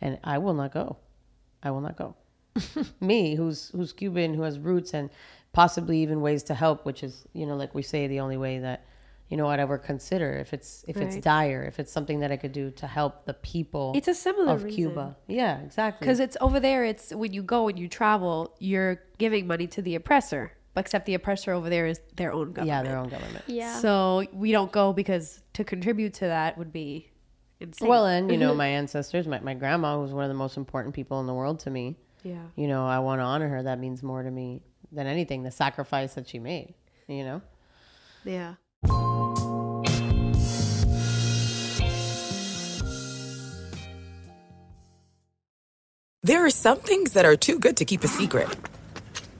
[0.00, 0.96] and I will not go.
[1.62, 2.14] I will not go.
[3.00, 5.10] Me, who's who's Cuban, who has roots and
[5.52, 8.58] possibly even ways to help, which is you know, like we say, the only way
[8.58, 8.86] that
[9.28, 12.38] you know I'd ever consider if it's if it's dire, if it's something that I
[12.38, 13.92] could do to help the people.
[13.94, 14.76] It's a similar of reason.
[14.76, 15.16] Cuba.
[15.26, 16.06] Yeah, exactly.
[16.06, 19.82] Because it's over there, it's when you go and you travel, you're giving money to
[19.82, 20.52] the oppressor.
[20.76, 22.68] Except the oppressor over there is their own government.
[22.68, 23.44] yeah, their own government.
[23.46, 23.78] Yeah.
[23.80, 27.10] So we don't go because to contribute to that would be
[27.60, 27.88] insane.
[27.88, 30.94] Well, and you know, my ancestors, my, my grandma was one of the most important
[30.94, 31.96] people in the world to me.
[32.22, 32.42] yeah.
[32.56, 33.62] You know, I want to honor her.
[33.62, 34.60] That means more to me
[34.92, 35.42] than anything.
[35.42, 36.74] The sacrifice that she made.
[37.08, 37.42] You know.
[38.24, 38.54] Yeah.
[46.22, 48.48] There are some things that are too good to keep a secret.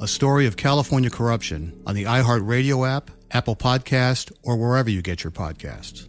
[0.00, 5.24] a story of California corruption on the iHeartRadio app, Apple Podcast, or wherever you get
[5.24, 6.08] your podcasts.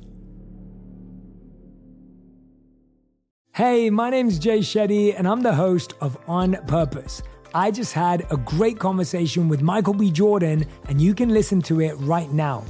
[3.56, 7.24] Hey, my name's Jay Shetty, and I'm the host of On Purpose.
[7.56, 10.12] I just had a great conversation with Michael B.
[10.12, 12.64] Jordan, and you can listen to it right now.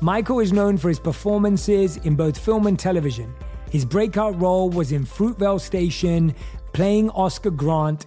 [0.00, 3.34] Michael is known for his performances in both film and television.
[3.70, 6.34] His breakout role was in Fruitvale Station,
[6.72, 8.06] playing Oscar Grant,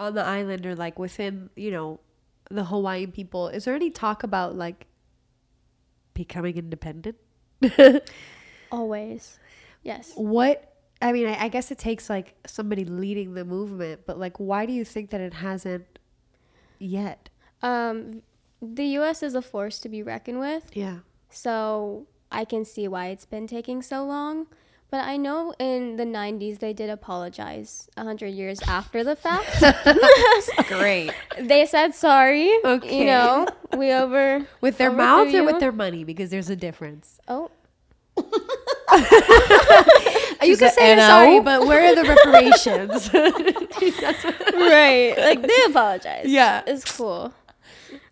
[0.00, 2.00] On the island or like within, you know,
[2.50, 4.86] the Hawaiian people, is there any talk about like
[6.14, 7.16] becoming independent?
[8.72, 9.38] Always.
[9.82, 10.12] Yes.
[10.14, 14.38] What I mean, I, I, guess it takes like somebody leading the movement, but like
[14.38, 15.98] why do you think that it hasn't
[16.78, 17.28] yet?
[17.62, 18.22] Um
[18.62, 20.64] the US is a force to be reckoned with.
[20.74, 20.98] Yeah.
[21.30, 24.46] So I can see why it's been taking so long.
[24.90, 29.48] But I know in the 90s they did apologize 100 years after the fact.
[30.68, 31.12] Great.
[31.38, 32.52] They said sorry.
[32.64, 32.98] Okay.
[32.98, 33.46] You know,
[33.76, 34.44] we over.
[34.60, 36.02] With their mouth or with their money?
[36.02, 37.20] Because there's a difference.
[37.28, 37.52] Oh.
[40.42, 43.08] you can say sorry, but where are the reparations?
[44.54, 45.14] right.
[45.16, 46.26] Like they apologize.
[46.26, 46.62] Yeah.
[46.66, 47.32] It's cool.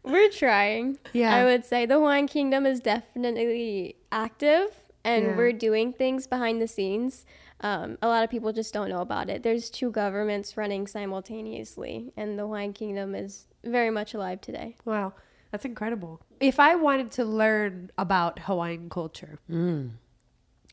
[0.04, 0.98] We're trying.
[1.12, 1.34] Yeah.
[1.34, 4.68] I would say the Hawaiian Kingdom is definitely active
[5.04, 5.36] and Yeah.
[5.36, 7.26] we're doing things behind the scenes.
[7.60, 9.42] Um, a lot of people just don't know about it.
[9.42, 14.76] There's two governments running simultaneously, and the Hawaiian Kingdom is very much alive today.
[14.84, 15.12] Wow.
[15.50, 16.20] That's incredible.
[16.40, 19.90] If I wanted to learn about Hawaiian culture, Mm.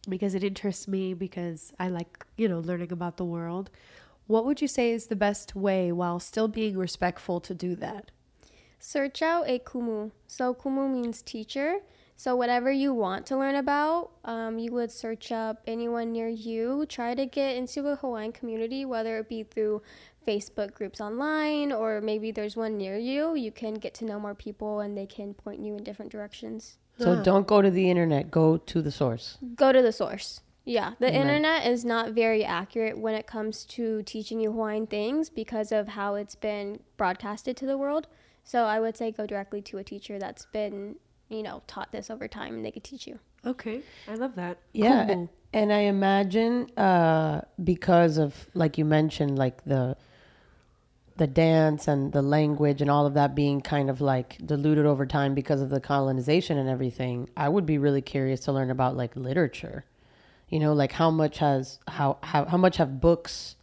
[0.07, 3.71] because it interests me, because I like, you know, learning about the world,
[4.27, 8.11] what would you say is the best way while still being respectful to do that?
[8.79, 10.11] Search out a kumu.
[10.27, 11.77] So kumu means teacher.
[12.17, 16.85] So whatever you want to learn about, um, you would search up anyone near you.
[16.87, 19.81] Try to get into a Hawaiian community, whether it be through
[20.25, 23.35] Facebook groups online or maybe there's one near you.
[23.35, 26.77] You can get to know more people and they can point you in different directions.
[26.97, 28.31] So don't go to the internet.
[28.31, 29.37] Go to the source.
[29.55, 30.39] Go to the source.
[30.63, 31.21] Yeah, the Amen.
[31.21, 35.89] internet is not very accurate when it comes to teaching you Hawaiian things because of
[35.89, 38.07] how it's been broadcasted to the world.
[38.45, 40.95] So I would say go directly to a teacher that's been,
[41.29, 43.19] you know, taught this over time and they could teach you.
[43.45, 44.57] Okay, I love that.
[44.73, 45.29] Yeah, Cool.
[45.53, 49.97] and I imagine uh, because of like you mentioned, like the
[51.17, 55.05] the dance and the language and all of that being kind of like diluted over
[55.05, 57.29] time because of the colonization and everything.
[57.37, 59.85] I would be really curious to learn about like literature.
[60.49, 63.55] You know, like how much has how how how much have books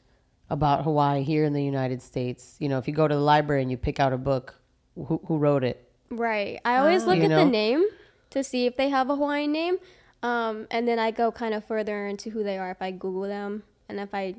[0.51, 2.57] about Hawaii here in the United States?
[2.59, 4.55] You know, if you go to the library and you pick out a book,
[4.95, 5.89] who who wrote it?
[6.11, 6.61] Right.
[6.65, 7.45] I always look You at know?
[7.45, 7.85] the name
[8.31, 9.77] to see if they have a Hawaiian name.
[10.23, 13.23] Um, and then I go kind of further into who they are if I Google
[13.23, 13.63] them.
[13.89, 14.37] And if I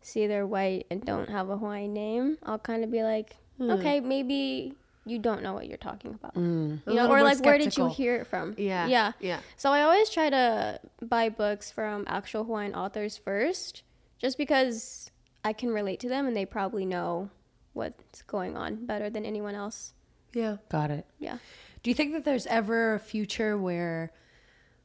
[0.00, 3.70] see they're white and don't have a Hawaiian name, I'll kind of be like, Hmm.
[3.70, 4.74] okay, maybe
[5.06, 6.34] you don't know what you're talking about.
[6.34, 6.80] Mm.
[6.86, 8.54] You know, or more like, where did you hear it from?
[8.56, 9.12] Yeah, Yeah.
[9.20, 9.40] yeah.
[9.56, 13.82] So I always try to buy books from actual Hawaiian authors first,
[14.18, 15.10] just because
[15.44, 17.28] I can relate to them and they probably know
[17.74, 19.92] what's going on better than anyone else.
[20.32, 20.56] Yeah.
[20.70, 21.06] Got it.
[21.18, 21.38] Yeah.
[21.82, 24.10] Do you think that there's ever a future where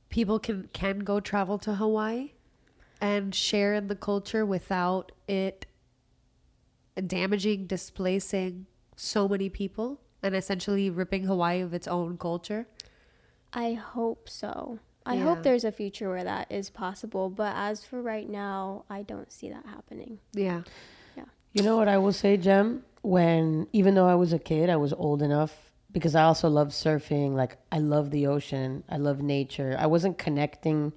[0.10, 2.32] people can can go travel to Hawaii
[3.00, 5.66] and share in the culture without it
[7.08, 8.66] damaging, displacing
[8.96, 12.68] so many people and essentially ripping Hawaii of its own culture?
[13.54, 14.80] I hope so.
[15.06, 15.24] I Yeah.
[15.24, 19.32] hope there's a future where that is possible, but as for right now, I don't
[19.32, 20.20] see that happening.
[20.34, 20.64] Yeah.
[21.54, 22.84] You know what I will say, Gem?
[23.02, 25.54] When even though I was a kid, I was old enough
[25.92, 27.34] because I also love surfing.
[27.34, 28.84] Like I love the ocean.
[28.90, 29.76] I love nature.
[29.80, 30.94] I wasn't connecting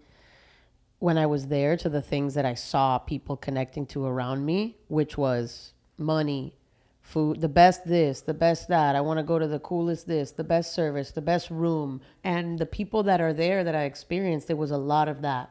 [0.99, 4.77] when I was there to the things that I saw people connecting to around me,
[4.89, 6.55] which was money,
[7.01, 8.95] food, the best this, the best that.
[8.95, 12.01] I want to go to the coolest this, the best service, the best room.
[12.23, 15.51] And the people that are there that I experienced, there was a lot of that.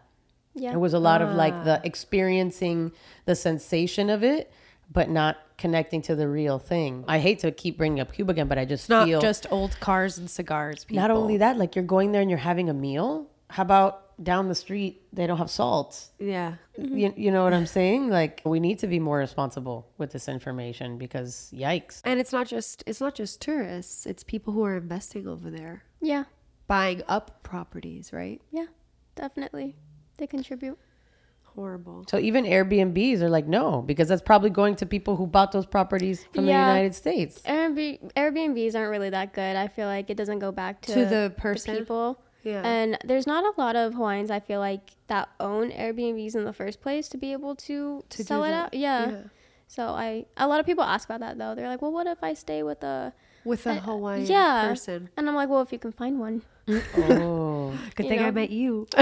[0.53, 0.73] Yeah.
[0.73, 1.63] It was a lot of like Ah.
[1.63, 2.91] the experiencing
[3.25, 4.51] the sensation of it,
[4.91, 7.05] but not connecting to the real thing.
[7.07, 9.79] I hate to keep bringing up Cuba again, but I just not feel just old
[9.79, 10.83] cars and cigars.
[10.83, 11.01] People.
[11.01, 13.29] not only that, like you're going there and you're having a meal.
[13.49, 16.09] How about down the street they don't have salt?
[16.19, 16.55] Yeah.
[16.79, 16.97] Mm-hmm.
[16.97, 18.09] You, you know what I'm saying?
[18.09, 22.01] Like we need to be more responsible with this information because yikes.
[22.03, 25.83] And it's not just it's not just tourists, it's people who are investing over there.
[26.01, 26.25] Yeah.
[26.67, 28.41] Buying up properties, right?
[28.51, 28.67] Yeah,
[29.15, 29.75] definitely.
[30.17, 30.77] They contribute.
[31.55, 32.05] Horrible.
[32.07, 35.65] So even Airbnbs are like no, because that's probably going to people who bought those
[35.65, 37.41] properties from the United States.
[37.45, 39.55] Airbnb, Airbnbs aren't really that good.
[39.55, 41.77] I feel like it doesn't go back to, To the person?
[41.77, 42.21] people.
[42.43, 42.61] Yeah.
[42.65, 46.53] And there's not a lot of Hawaiians I feel like that own Airbnbs in the
[46.53, 48.73] first place to be able to, To sell it out.
[48.73, 49.09] Yeah.
[49.09, 49.21] Yeah.
[49.67, 51.53] So I a lot of people ask about that though.
[51.55, 53.13] They're like, "Well, what if I stay with a
[53.45, 54.67] With a Hawaiian yeah.
[54.67, 55.09] person.
[55.15, 56.41] And I'm like, "Well, if you can find one."
[56.97, 57.50] Oh.
[57.95, 58.87] Good You thing I met you.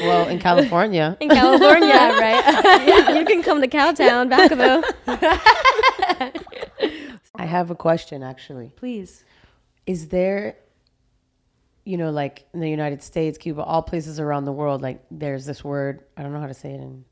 [0.00, 1.16] well, in California.
[1.20, 3.14] In California, right?
[3.18, 4.82] you can come to Cowtown, Vacaville.
[7.36, 8.72] I have a question actually.
[8.76, 9.24] Please.
[9.86, 10.56] Is there
[11.84, 15.46] you know like in the United States, Cuba, all places around the world like there's
[15.46, 17.04] this word, I don't know how to say it in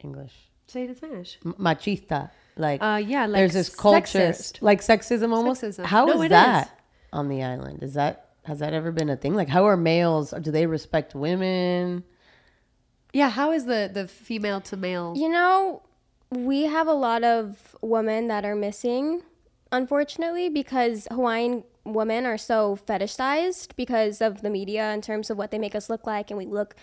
[0.00, 0.32] English.
[0.66, 1.38] Say it in Spanish.
[1.44, 2.30] M- machista.
[2.56, 4.62] Like Uh, yeah, like there's this culture sexist.
[4.62, 5.62] like sexism almost.
[5.62, 5.84] Sexism.
[5.84, 6.72] How is No, it that is.
[7.12, 7.82] on the island?
[7.82, 9.34] Is that has that ever been a thing?
[9.34, 12.04] Like how are males do they respect women?
[13.12, 15.14] Yeah, how is the the female to male?
[15.16, 15.82] You know,
[16.30, 19.22] we have a lot of women that are missing,
[19.72, 25.50] unfortunately, because Hawaiian women are so fetishized because of the media in terms of what
[25.50, 26.74] they make us look like, and we look.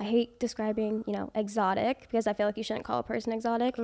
[0.00, 3.32] I hate describing, you know, exotic because I feel like you shouldn't call a person
[3.32, 3.74] exotic,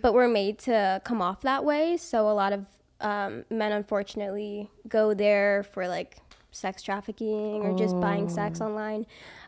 [0.00, 1.96] but we're made to come off that way.
[1.96, 2.64] So a lot of
[3.00, 6.18] um, men, unfortunately, go there for like
[6.54, 8.66] sex trafficking or just buying sex Oh.
[8.66, 9.06] online.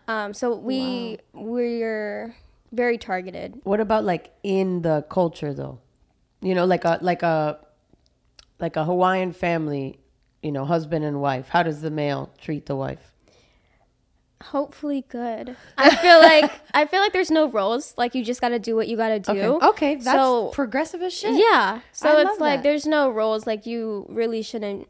[0.09, 2.35] Um, so we we're
[2.73, 3.61] very targeted.
[3.65, 5.79] What about like in the culture though?
[6.41, 7.59] You know, like a like a
[8.59, 9.99] like a Hawaiian family,
[10.43, 11.49] you know, husband and wife.
[11.49, 13.13] How does the male treat the wife?
[14.43, 15.57] Hopefully good.
[15.79, 17.95] I feel like I feel like there's no rules.
[17.97, 19.57] Like you just got to do what you got to do.
[19.57, 19.67] Okay.
[19.67, 21.35] Okay, that's progressive as shit.
[21.35, 21.81] Yeah.
[21.93, 22.63] So I it's like that.
[22.63, 23.47] there's no rules.
[23.47, 24.89] Like you really shouldn't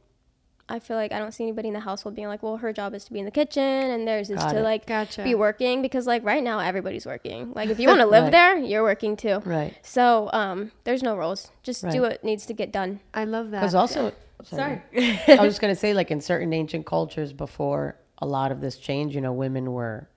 [0.68, 2.92] I feel like I don't see anybody in the household being like, well, her job
[2.92, 4.62] is to be in the kitchen and theirs is Got to it.
[4.62, 5.22] like Gotcha.
[5.22, 7.52] be working because like right now everybody's working.
[7.54, 8.32] Like if you want to live Right.
[8.32, 9.38] there, you're working too.
[9.44, 9.74] Right.
[9.82, 11.52] So um, there's no rules.
[11.62, 12.98] Just do what needs to get done.
[13.14, 13.60] I love that.
[13.60, 14.12] Because also,
[14.42, 14.82] Sorry.
[15.28, 18.76] I was just gonna say, like in certain ancient cultures, before a lot of this
[18.76, 20.08] change, you know, women were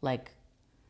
[0.00, 0.30] like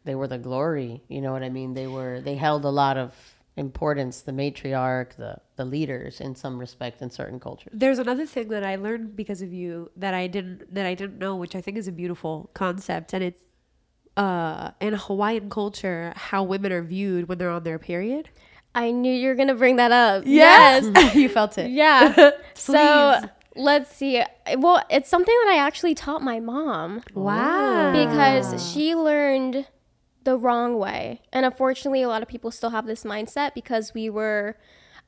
[0.05, 1.03] they were the glory.
[1.09, 1.75] You know what I mean?
[1.75, 3.15] They were they held a lot of
[3.57, 4.23] importance.
[4.23, 7.73] The matriarch, the the leaders, in some respect, in certain cultures.
[7.73, 11.19] There's another thing that I learned because of you that I didn't that I didn't
[11.19, 13.43] know, which I think is a beautiful concept, and it's
[14.17, 18.31] uh, in Hawaiian culture how women are viewed when they're on their period.
[18.75, 20.25] I knew you were gonna bring that up.
[20.27, 20.89] Yes.
[20.95, 21.15] Yes.
[21.15, 21.71] you felt it.
[21.71, 22.31] Yeah.
[22.55, 23.21] so
[23.55, 24.23] let's see.
[24.57, 27.03] Well, it's something that I actually taught my mom.
[27.15, 27.93] Wow.
[27.93, 29.67] Because she learned
[30.25, 31.23] the wrong way.
[31.33, 34.57] And unfortunately, a lot of people still have this mindset because we were,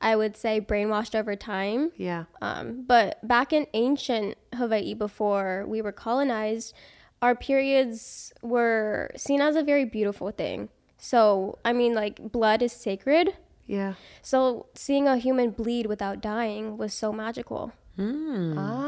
[0.01, 1.91] I would say, brainwashed over time.
[1.95, 2.25] Yeah.
[2.41, 6.73] Um, but back in ancient Hawaii, before we were colonized,
[7.21, 10.69] our periods were seen as a very beautiful thing.
[10.97, 13.35] So, I mean, like, blood is sacred.
[13.67, 13.93] Yeah.
[14.21, 17.73] So, seeing a human bleed without dying was so magical.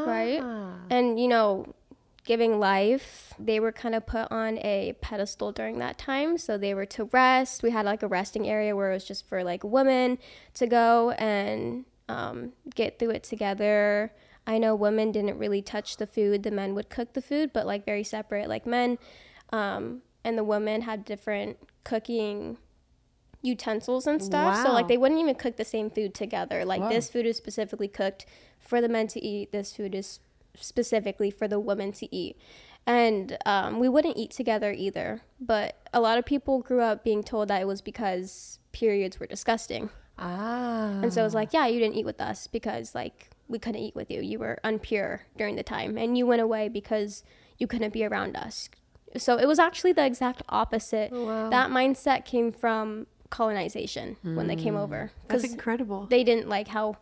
[0.06, 0.40] Right?
[0.90, 1.74] And, you know,
[2.28, 6.38] giving life, they were kind of put on a pedestal during that time.
[6.38, 7.62] So, they were to rest.
[7.62, 10.18] We had like a resting area where it was just for like women
[10.54, 14.12] to go and um, get through it together.
[14.46, 16.42] I know women didn't really touch the food.
[16.42, 18.48] The men would cook the food, but like very separate.
[18.48, 18.98] Like men
[19.52, 22.58] um, and the women had different cooking
[23.42, 24.56] utensils and stuff.
[24.62, 26.64] So like they wouldn't even cook the same food together.
[26.64, 26.88] Like Wow.
[26.88, 28.26] this food is specifically cooked
[28.58, 29.52] for the men to eat.
[29.52, 30.20] This food is
[30.60, 32.36] specifically for the women to eat.
[32.86, 35.22] And um, we wouldn't eat together either.
[35.40, 39.26] But a lot of people grew up being told that it was because periods were
[39.26, 39.90] disgusting.
[40.18, 41.00] Ah.
[41.02, 43.80] And so it was like, yeah, you didn't eat with us because like we couldn't
[43.82, 44.20] eat with you.
[44.20, 47.22] You were unpure during the time, and you went away because
[47.58, 48.68] you couldn't be around us.
[49.16, 51.12] So it was actually the exact opposite.
[51.12, 51.48] wow.
[51.50, 55.12] That mindset came from colonization when they came over.
[55.28, 56.06] That's incredible.
[56.06, 56.96] They didn't like how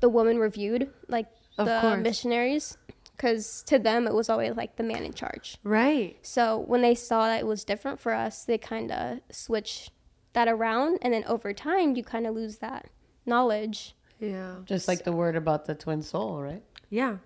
[0.00, 1.26] the women were viewed, like
[1.58, 2.00] Of the course.
[2.02, 2.78] missionaries,
[3.16, 5.56] because to them it was always like the man in charge.
[5.62, 6.16] Right.
[6.22, 9.90] So when they saw that it was different for us, they kind of switched
[10.32, 12.88] that around, and then over time you kind of lose that
[13.26, 13.94] knowledge.
[14.18, 14.56] Yeah.
[14.64, 16.62] Just like the word about the twin soul, right?
[16.90, 17.18] Yeah.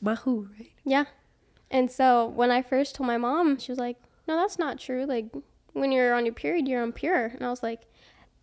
[0.00, 0.72] Mahu, right?
[0.84, 1.04] Yeah.
[1.70, 3.96] And so when I first told my mom, she was like,
[4.28, 5.04] "No, that's not true.
[5.06, 5.26] Like
[5.72, 7.82] when you're on your period, you're impure." And I was like,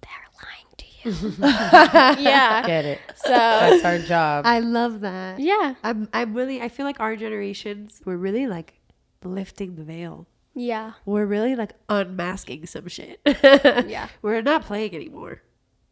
[0.01, 0.11] "They're
[0.43, 0.92] lying to you."
[1.39, 2.63] yeah.
[2.65, 2.99] Get it?
[3.15, 4.45] So That's our job.
[4.45, 5.39] I love that.
[5.39, 5.75] Yeah.
[5.83, 8.79] I'm I'm really I feel like our generations we're really like
[9.23, 10.27] lifting the veil.
[10.55, 10.93] Yeah.
[11.05, 13.19] We're really like unmasking some shit.
[13.25, 14.07] Yeah.
[14.21, 15.41] We're not playing anymore.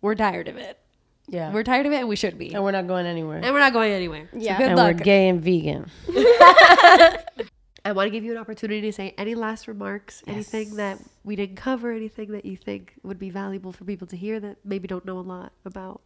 [0.02, 0.80] We're tired of it.
[1.28, 1.52] yeah.
[1.54, 2.54] We're tired of it and we should be.
[2.54, 3.38] and we're not going anywhere.
[3.44, 4.30] And we're not going anywhere.
[4.32, 4.58] So Yeah.
[4.58, 4.98] good and luck.
[4.98, 5.90] we're gay and vegan.
[7.84, 11.36] I want to give you an opportunity to say any last remarks, anything that we
[11.36, 14.88] didn't cover, anything that you think would be valuable for people to hear that maybe
[14.88, 16.02] don't know a lot about.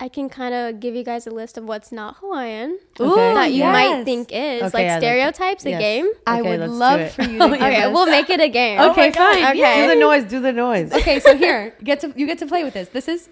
[0.00, 3.34] I can kind of give you guys a list of what's not Hawaiian Okay.
[3.34, 3.72] that you yes.
[3.72, 5.00] might think is Okay, like I like it.
[5.00, 5.66] stereotypes.
[5.66, 5.80] A Yes.
[5.80, 6.08] game.
[6.26, 8.78] I Okay, would love for you to give Okay, us- we'll make it a game.
[8.80, 9.44] Oh okay, fine.
[9.56, 9.82] Okay.
[9.82, 10.24] Do the noise.
[10.24, 10.92] Do the noise.
[10.92, 12.88] okay, so here, get to you get to play with this.
[12.90, 13.28] This is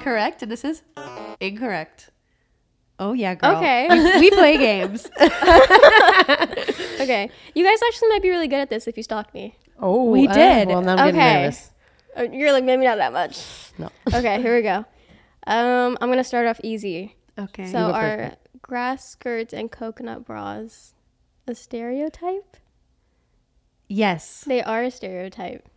[0.00, 0.82] correct and this is
[1.40, 2.10] incorrect.
[3.00, 3.56] Oh yeah, girl.
[3.56, 3.88] Okay.
[3.90, 5.10] we, we play games.
[7.06, 7.30] Okay.
[7.54, 9.56] You guys actually might be really good at this if you stalked me.
[9.78, 10.68] Oh, We ah, did.
[10.68, 11.40] well, now I'm getting Okay.
[11.42, 11.70] nervous.
[12.16, 13.44] Uh, You're like maybe not that much.
[13.78, 13.90] No.
[14.14, 14.84] Okay, here we go.
[15.46, 17.14] Um, I'm gonna start off easy.
[17.38, 17.66] Okay.
[17.66, 18.32] So go first, are babe.
[18.62, 20.94] grass skirts and coconut bras
[21.46, 22.56] a stereotype?
[23.88, 24.44] yes.
[24.46, 25.68] They are a stereotype.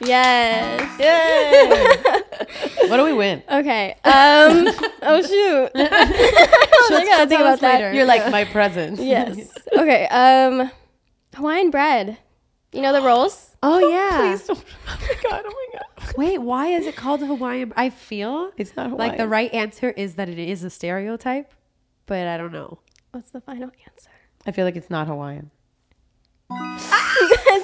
[0.00, 0.98] Yes.
[0.98, 2.88] Yay.
[2.88, 3.42] what do we win?
[3.50, 3.92] Okay.
[4.04, 4.68] Um.
[5.02, 5.70] oh shoot.
[5.76, 7.94] I gotta think about that.
[7.94, 8.98] You're like my present.
[9.00, 9.38] Yes.
[9.72, 10.06] Okay.
[10.08, 10.70] Um,
[11.34, 12.18] Hawaiian bread.
[12.72, 13.56] You know the rolls?
[13.62, 14.18] Oh yeah.
[14.20, 14.64] Please don't.
[14.88, 15.42] Oh my god.
[15.46, 16.16] Oh my god.
[16.16, 17.72] Wait, why is it called Hawaiian?
[17.76, 19.10] I feel It's not Hawaiian.
[19.10, 21.52] like the right answer is that it is a stereotype,
[22.06, 22.80] but I don't know.
[23.12, 24.10] What's the final answer?
[24.46, 25.50] I feel like it's not Hawaiian.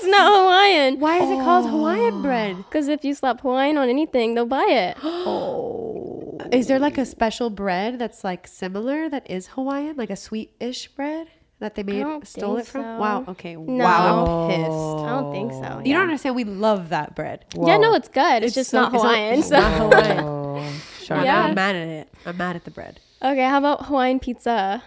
[0.07, 1.01] It's not Hawaiian.
[1.01, 2.57] Why is it called Hawaiian bread?
[2.57, 4.97] Because if you slap Hawaiian on anything, they'll buy it.
[6.53, 10.89] Is there like a special bread that's like similar that is Hawaiian, like a sweet-ish
[10.89, 11.27] bread
[11.59, 12.83] that they made stole it from?
[12.83, 12.99] so.
[12.99, 13.25] Wow.
[13.29, 13.57] Okay.
[13.57, 13.83] No.
[13.85, 14.45] Wow.
[14.45, 15.07] I'm pissed.
[15.07, 15.83] I don't think so.
[15.85, 16.37] You don't understand.
[16.37, 17.47] We love that bread.
[17.61, 18.45] Yeah, no, it's good.
[18.45, 19.39] It's, just so- not it's not- Hawaiian.
[19.41, 19.59] it's so.
[19.61, 20.43] not Hawaiian.
[21.09, 21.43] Oh, Yeah.
[21.45, 22.09] I'm mad at it.
[22.27, 22.99] I'm mad at the bread.
[23.23, 24.83] Okay, how about Hawaiian pizza?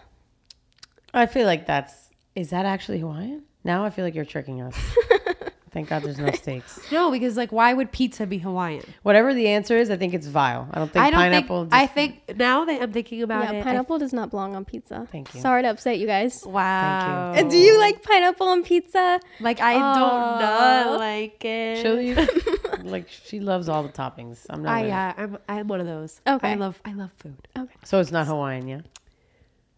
[1.13, 2.09] I feel like that's.
[2.35, 3.43] Is that actually Hawaiian?
[3.63, 4.75] Now I feel like you're tricking us.
[5.71, 6.79] Thank God there's no steaks.
[6.91, 8.83] No, because like, why would pizza be Hawaiian?
[9.03, 10.67] Whatever the answer is, I think it's vile.
[10.71, 11.61] I don't think I don't pineapple.
[11.65, 11.73] think.
[11.73, 14.65] I think now that I'm thinking about yeah, it, I pineapple does not belong on
[14.65, 15.07] pizza.
[15.11, 15.41] Thank you.
[15.41, 16.43] Sorry to upset you guys.
[16.45, 17.33] Wow.
[17.35, 19.19] And do you like pineapple on pizza?
[19.39, 19.93] Like I Aw.
[19.93, 21.81] don't not like it.
[21.83, 22.27] She'll use,
[22.83, 24.45] like she loves all the toppings.
[24.49, 24.71] I'm not.
[24.71, 26.19] I really- yeah, uh, I'm I'm one of those.
[26.25, 26.51] Okay.
[26.51, 27.35] I love I love food.
[27.57, 27.75] Okay.
[27.83, 28.81] So it's not Hawaiian, yeah.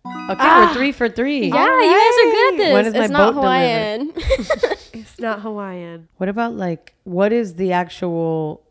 [0.05, 0.67] Okay, Ah.
[0.67, 1.47] we're three for three.
[1.49, 2.73] Yeah, you guys are good at this.
[2.73, 3.41] When is my it's not boat?
[3.41, 4.13] Hawaiian.
[4.93, 6.07] It's not Hawaiian.
[6.17, 8.61] What about like what is the actual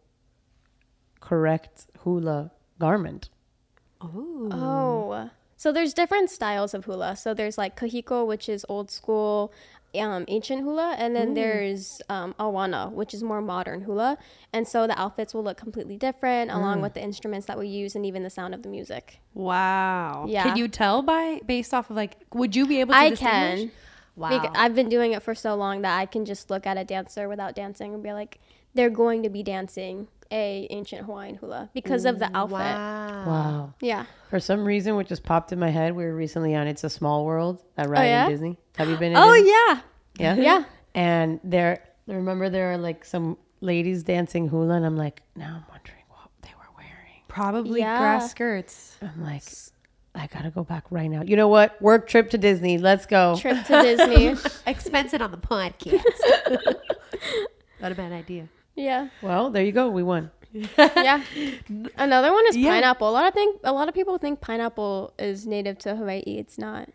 [1.20, 3.28] correct hula garment?
[4.00, 5.30] Oh.
[5.56, 7.16] So there's different styles of hula.
[7.16, 9.52] So there's like kahiko, which is old school,
[9.98, 11.34] um, ancient hula, and then Ooh.
[11.34, 14.18] there's um, auana, which is more modern hula.
[14.52, 16.82] And so the outfits will look completely different, along Mm.
[16.82, 19.20] with the instruments that we use and even the sound of the music.
[19.34, 20.26] Wow.
[20.28, 20.44] Yeah.
[20.44, 22.16] Can you tell by based off of like?
[22.34, 22.98] Would you be able to?
[22.98, 23.60] I distinguish?
[23.60, 23.70] can.
[24.16, 24.28] Wow.
[24.42, 26.84] Bec- I've been doing it for so long that I can just look at a
[26.84, 28.38] dancer without dancing and be like,
[28.74, 32.58] they're going to be dancing a ancient Hawaiian hula because of the mm, outfit.
[32.58, 33.24] Wow.
[33.26, 33.74] Wow.
[33.80, 34.04] Yeah.
[34.30, 36.90] For some reason, what just popped in my head, we were recently on It's a
[36.90, 38.24] Small World, that oh, ride Oh, yeah?
[38.26, 38.58] in Disney.
[38.76, 39.50] Have you been in Oh Disney?
[39.50, 39.80] yeah.
[40.18, 40.34] Yeah?
[40.36, 40.64] Yeah.
[40.94, 45.64] And there, remember there are like some ladies dancing hula, and I'm like, now I'm
[45.70, 47.22] wondering what they were wearing.
[47.28, 47.98] Probably Yeah.
[47.98, 48.96] grass skirts.
[49.02, 49.42] I'm like,
[50.14, 51.22] I gotta go back right now.
[51.22, 51.80] You know what?
[51.82, 52.78] Work trip to Disney.
[52.78, 53.36] Let's go.
[53.38, 54.36] Trip to Disney.
[54.66, 56.02] Expense it on the podcast.
[57.80, 58.48] Not a bad idea.
[58.74, 59.08] Yeah.
[59.22, 59.88] Well, there you go.
[59.90, 60.30] We won.
[60.78, 61.22] yeah.
[61.96, 62.70] Another one is Yeah.
[62.70, 63.08] pineapple.
[63.08, 66.22] A lot of think a lot of people think pineapple is native to Hawaii.
[66.26, 66.88] It's not.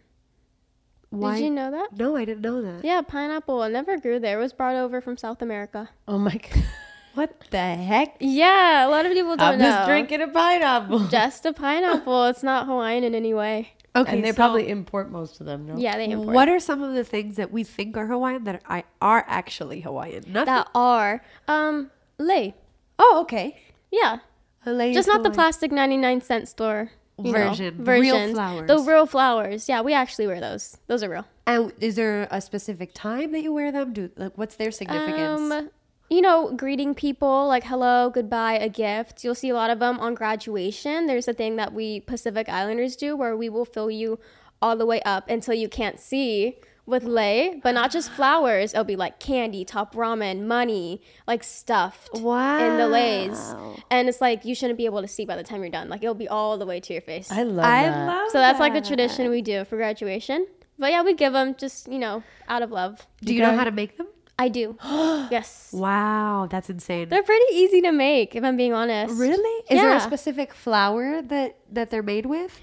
[1.10, 1.36] Why?
[1.36, 1.90] Did you know that?
[1.98, 2.84] No, I didn't know that.
[2.84, 3.64] Yeah, pineapple.
[3.64, 4.38] It never grew there.
[4.40, 5.90] It was brought over from South America.
[6.08, 6.64] Oh my god.
[7.16, 8.18] What the heck?
[8.20, 9.64] Yeah, a lot of people don't I'm know.
[9.72, 11.08] just drinking a pineapple.
[11.08, 12.26] Just a pineapple.
[12.26, 13.72] it's not Hawaiian in any way.
[13.96, 15.78] Okay, and they so probably import most of them, no?
[15.78, 16.36] Yeah, they import.
[16.36, 19.82] What are some of the things that we think are Hawaiian that are, are actually
[19.82, 20.26] Hawaiian?
[20.28, 20.46] Nothing.
[20.54, 22.54] that are um lei.
[23.00, 23.58] oh, okay.
[23.92, 24.20] Yeah.
[24.66, 27.84] Lei Just is not the plastic 99 cent store you know, Version.
[27.84, 28.68] The real flowers.
[28.68, 29.70] The real flowers.
[29.70, 30.78] Yeah, we actually wear those.
[30.88, 31.26] Those are real.
[31.48, 33.94] And is there a specific time that you wear them?
[33.94, 35.52] Do like what's their significance?
[35.52, 35.70] Um,
[36.10, 39.24] you know, greeting people like hello, goodbye, a gift.
[39.24, 41.08] You'll see a lot of them on graduation.
[41.08, 44.20] There's a thing that we Pacific Islanders do where we will fill you
[44.62, 48.74] all the way up until you can't see with lei, but not just flowers.
[48.74, 52.60] It'll be like candy, top ramen, money, like stuffed wow.
[52.60, 53.56] in the leis.
[53.90, 55.90] And it's like you shouldn't be able to see by the time you're done.
[55.90, 57.32] Like it'll be all the way to your face.
[57.32, 58.08] I love I that.
[58.08, 60.46] love so that's like a tradition we do for graduation.
[60.78, 63.08] But yeah, we give them just, you know, out of love.
[63.24, 64.08] Do you know how to make them?
[64.38, 64.78] I do.
[64.84, 65.70] yes.
[65.74, 67.08] Wow, that's insane.
[67.10, 69.18] They're pretty easy to make, if I'm being honest.
[69.20, 69.64] really?
[69.70, 72.60] Is there a specific flower that that they're made with?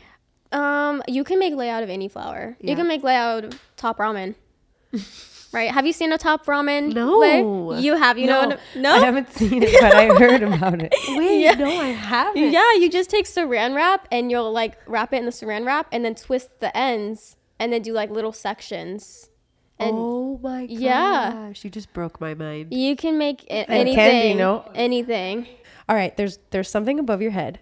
[0.52, 2.56] Um, you can make lei out of any flower.
[2.60, 2.70] Yeah.
[2.70, 4.34] You can make lei out of top ramen.
[5.52, 5.70] right?
[5.70, 6.92] Have you seen a top ramen?
[6.92, 7.16] No.
[7.16, 7.80] lei?
[7.80, 8.18] You have.
[8.18, 8.42] You know?
[8.42, 8.92] no, what- No.
[8.94, 10.92] I haven't seen it, but I heard about it.
[11.08, 11.54] Wait, Yeah.
[11.54, 12.52] no, I haven't.
[12.52, 15.86] Yeah, you just take saran wrap and you'll like wrap it in the saran wrap
[15.90, 19.30] and then twist the ends and then do like little sections.
[19.78, 21.52] And oh my gosh, Yeah.
[21.62, 22.72] you just broke my mind.
[22.72, 23.94] you can make it, And anything.
[23.96, 24.70] candy, no?
[24.74, 25.46] Anything.
[25.88, 27.58] All right, there's there's something above your head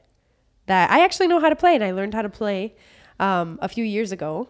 [0.66, 2.74] that I actually know how to play, and I learned how to play
[3.18, 4.48] um, a few years ago.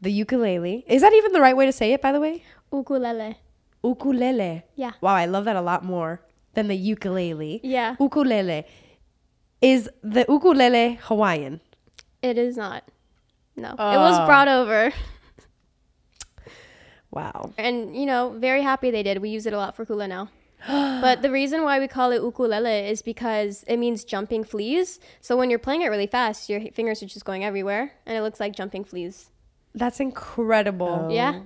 [0.00, 0.84] The ukulele.
[0.88, 2.42] Is that even the right way to say it, by the way?
[2.72, 3.36] Ukulele.
[3.84, 4.62] Ukulele.
[4.74, 4.92] Yeah.
[5.00, 6.20] Wow, I love that a lot more
[6.54, 7.60] than the ukulele.
[7.62, 7.96] Yeah.
[8.00, 8.64] Ukulele.
[9.62, 11.60] Is the ukulele Hawaiian?
[12.22, 12.84] It is not.
[13.56, 13.70] No.
[13.70, 14.92] it was brought over.
[17.16, 17.52] Wow.
[17.66, 19.16] And, you know, very happy they did.
[19.26, 20.28] We use it a lot for hula now.
[21.06, 24.88] but the reason why we call it ukulele is because it means jumping fleas.
[25.20, 28.22] So when you're playing it really fast, your fingers are just going everywhere and it
[28.22, 29.30] looks like jumping fleas.
[29.74, 31.06] That's incredible.
[31.08, 31.14] Oh.
[31.20, 31.40] Yeah.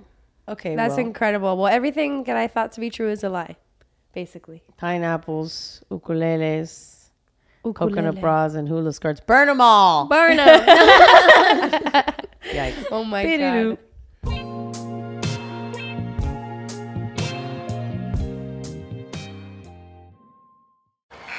[0.49, 1.57] Okay, That's well, incredible.
[1.57, 3.55] Well, everything that I thought to be true is a lie,
[4.13, 4.63] basically.
[4.79, 7.11] pineapples, ukuleles,
[7.65, 7.93] Ukulele.
[7.95, 9.21] coconut bras, and hula skirts.
[9.21, 10.09] Burn them all.
[10.09, 10.49] Burn 'em.
[12.59, 12.87] Yikes.
[12.91, 13.69] Oh my Bididoo.
[13.77, 13.79] god.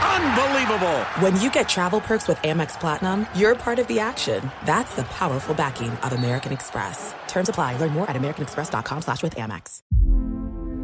[0.00, 0.98] Unbelievable!
[1.20, 4.50] When you get travel perks with Amex Platinum, you're part of the action.
[4.64, 7.14] That's the powerful backing of American Express.
[7.26, 7.76] Terms apply.
[7.78, 9.82] Learn more at americanexpress.com slash with Amex.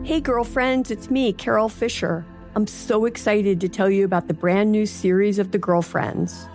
[0.07, 2.27] Hey, girlfriends, it's me, Carole Fisher.
[2.57, 6.47] I'm so excited to tell you about the brand new series of The Girlfriends.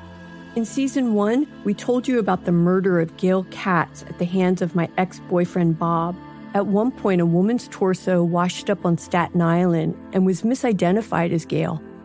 [0.55, 4.62] In season one, we told you about the murder of Gail Katz at the hands
[4.62, 6.16] of my ex boyfriend Bob.
[6.53, 11.45] At one point, a woman's torso washed up on Staten Island and was misidentified as
[11.45, 11.82] Gail.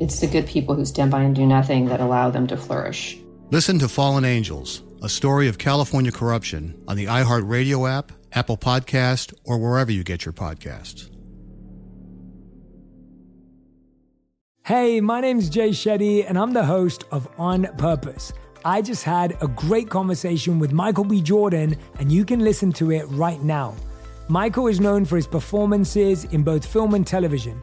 [0.00, 3.16] It's the good people who stand by and do nothing that allow them to flourish.
[3.50, 9.32] Listen to Fallen Angels, a story of California corruption on the iHeartRadio app, Apple Podcast,
[9.44, 11.10] or wherever you get your podcasts.
[14.64, 18.32] Hey, my name's Jay Shetty, and I'm the host of On Purpose.
[18.64, 21.20] I just had a great conversation with Michael B.
[21.20, 23.76] Jordan, and you can listen to it right now.
[24.28, 27.62] Michael is known for his performances in both film and television.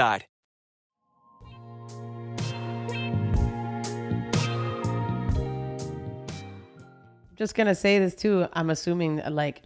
[7.35, 8.47] Just gonna say this too.
[8.53, 9.63] I'm assuming like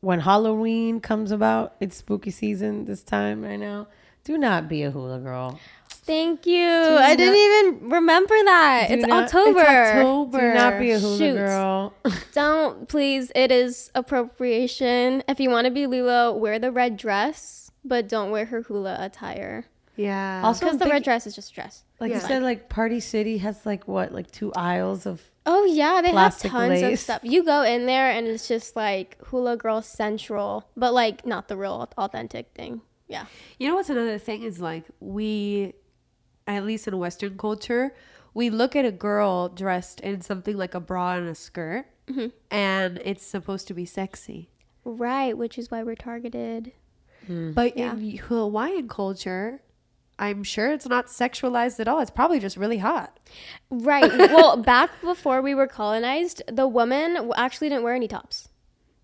[0.00, 3.88] when Halloween comes about, it's spooky season this time right now.
[4.24, 5.58] Do not be a hula girl.
[5.88, 6.64] Thank you.
[6.66, 8.86] I didn't even remember that.
[8.90, 9.60] It's not- it's October.
[9.60, 10.40] October.
[10.40, 11.34] Do not be a hula Shoot.
[11.34, 11.94] girl.
[12.32, 13.30] Don't please.
[13.34, 15.22] It is appropriation.
[15.28, 18.96] If you want to be Lilo, wear the red dress, but don't wear her hula
[19.00, 19.66] attire.
[19.96, 20.40] Yeah.
[20.44, 21.84] Also, because the think- red dress is just dress.
[22.00, 26.00] Like you said, like Party City has like what, like two aisles of Oh yeah,
[26.02, 27.20] they have tons of stuff.
[27.24, 31.56] You go in there and it's just like hula girl central, but like not the
[31.56, 32.80] real authentic thing.
[33.08, 33.26] Yeah.
[33.58, 35.74] You know what's another thing is like we,
[36.46, 37.94] at least in Western culture,
[38.34, 42.28] we look at a girl dressed in something like a bra and a skirt, Mm-hmm.
[42.50, 44.50] and it's supposed to be sexy.
[44.84, 46.72] Right, which is why we're targeted.
[47.28, 49.62] But in Hawaiian culture,
[50.18, 52.00] I'm sure it's not sexualized at all.
[52.00, 53.18] It's probably just really hot.
[53.70, 54.10] Right.
[54.18, 58.48] well, back before we were colonized, the woman actually didn't wear any tops.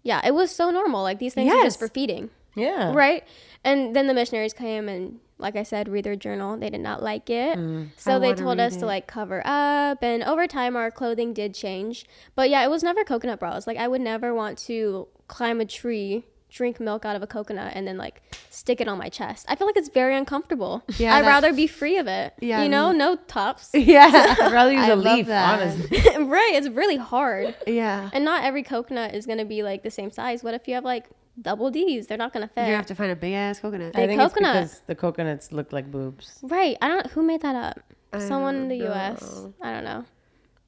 [0.02, 1.02] Yeah, it was so normal.
[1.02, 2.30] Like these things are just for feeding.
[2.54, 2.92] Yeah.
[2.94, 3.24] Right?
[3.64, 6.56] And then the missionaries came and like I said, read their journal.
[6.56, 7.56] They did not like it.
[7.56, 7.90] Mm.
[7.96, 8.80] So I they wanna told us it.
[8.80, 12.06] to like cover up and over time our clothing did change.
[12.34, 13.66] But yeah, it was never coconut bras.
[13.66, 17.72] Like I would never want to climb a tree, drink milk out of a coconut
[17.74, 19.44] and then like stick it on my chest.
[19.48, 20.82] I feel like it's very uncomfortable.
[20.96, 22.32] Yeah, I'd rather be free of it.
[22.40, 23.70] Yeah, You know, no tops.
[23.74, 24.36] Yeah.
[24.40, 26.00] I'd rather use I a love leaf, honestly.
[26.24, 27.54] right, it's really hard.
[27.66, 28.08] Yeah.
[28.12, 30.42] And not every coconut is going to be like the same size.
[30.42, 31.06] What if you have like
[31.40, 32.06] double D's?
[32.06, 32.66] They're not going to fit.
[32.66, 33.92] You have to find a big ass coconut.
[33.92, 34.56] Big I think coconut.
[34.56, 36.38] it's because the coconuts look like boobs.
[36.42, 36.76] Right.
[36.80, 37.80] I don't who made that up.
[38.12, 39.46] I Someone in the don't US.
[39.60, 40.04] I don't know.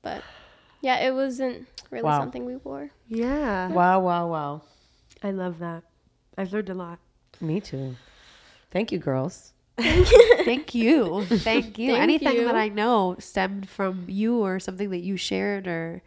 [0.03, 0.23] But
[0.83, 2.21] yeah, it wasn't really Wow.
[2.21, 2.91] something we wore.
[3.09, 3.69] Yeah.
[3.69, 4.63] Wow, wow, wow.
[5.23, 5.83] I love that.
[6.37, 6.99] I've learned a lot.
[7.41, 7.97] Me too.
[8.71, 9.53] Thank you, girls.
[9.81, 11.25] Thank you.
[11.25, 11.93] Thank you.
[11.93, 12.45] Thank Anything you.
[12.45, 16.03] that I know stemmed from you or something that you shared or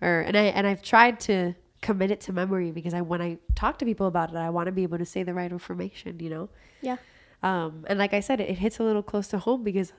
[0.00, 3.38] or and I and I've tried to commit it to memory because I when I
[3.54, 6.20] talk to people about it, I want to be able to say the right information,
[6.20, 6.48] you know?
[6.80, 6.96] Yeah.
[7.42, 9.92] Um and like I said, it, it hits a little close to home because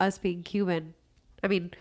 [0.00, 0.94] us being Cuban,
[1.42, 1.72] I mean,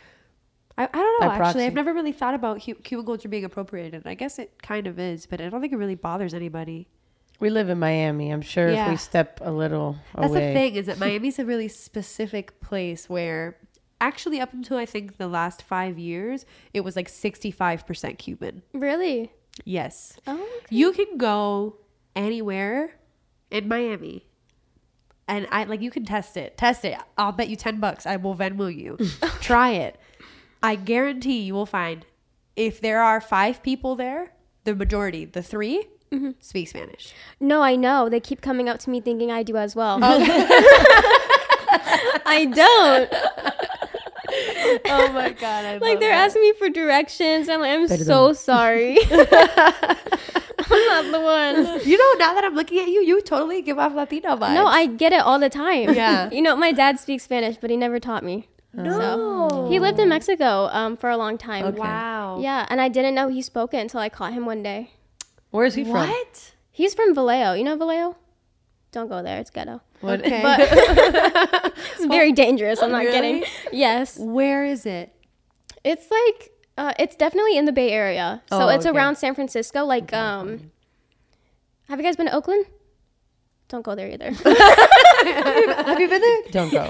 [0.78, 1.38] I, I don't know actually.
[1.38, 1.66] proxy.
[1.66, 4.04] I've never really thought about Cu- Cuban culture being appropriated.
[4.06, 6.88] I guess it kind of is, but I don't think it really bothers anybody.
[7.40, 8.32] We live in Miami.
[8.32, 10.48] I'm sure if we step a little That's away.
[10.48, 13.58] the thing is that Miami's a really specific place where
[14.00, 18.62] actually up until I think the last five years, it was like 65% Cuban.
[18.74, 19.34] Really?
[19.66, 20.18] Yes.
[20.28, 20.48] Oh.
[20.70, 21.78] You can go
[22.16, 22.96] anywhere
[23.52, 24.26] in Miami.
[25.28, 26.56] And I like you can test it.
[26.58, 26.98] Test it.
[27.18, 28.06] I'll bet you 10 bucks.
[28.06, 28.98] I will Venmo you.
[29.42, 30.00] Try it.
[30.66, 32.06] I guarantee you will find
[32.56, 34.32] if there are five people there,
[34.64, 36.32] the majority, the 3 Mm-hmm.
[36.40, 37.14] speak Spanish.
[37.40, 38.10] No, I know.
[38.10, 40.00] They keep coming up to me thinking I do as well.
[40.02, 40.20] Oh.
[42.26, 43.10] I don't.
[44.86, 45.66] oh my god!
[45.66, 46.26] I like they're that.
[46.30, 47.50] asking me for directions.
[47.50, 48.06] I'm like, I'm Perdón.
[48.06, 48.98] so sorry.
[49.12, 51.88] I'm not the one.
[51.88, 54.54] You know, now that I'm looking at you, you totally give off Latino vibes.
[54.54, 55.94] No, I get it all the time.
[55.94, 56.30] Yeah.
[56.32, 58.48] you know, my dad speaks Spanish, but he never taught me.
[58.76, 61.66] So he lived in Mexico um, for a long time.
[61.66, 61.80] Okay.
[61.80, 62.40] Wow.
[62.42, 64.92] Yeah, and I didn't know he spoke it until I caught him one day.
[65.52, 66.10] Where is he from?
[66.10, 66.54] What?
[66.72, 67.54] He's from Vallejo.
[67.54, 68.18] You know Vallejo?
[68.92, 69.40] Don't go there.
[69.40, 69.82] It's ghetto.
[70.02, 70.22] What?
[70.22, 70.42] Okay.
[70.42, 70.60] But
[71.96, 72.82] it's very dangerous.
[72.82, 73.12] I'm not Really?
[73.12, 73.44] kidding.
[73.72, 74.18] Yes.
[74.20, 75.14] Where is it?
[75.84, 78.42] It's like uh, it's definitely in the Bay Area.
[78.50, 78.96] So Oh, it's okay.
[78.96, 79.86] around San Francisco.
[79.86, 80.72] Like, um,
[81.88, 82.66] have you guys been to Oakland?
[83.68, 84.32] Don't go there either.
[84.32, 86.38] Have you been there?
[86.52, 86.88] Don't go.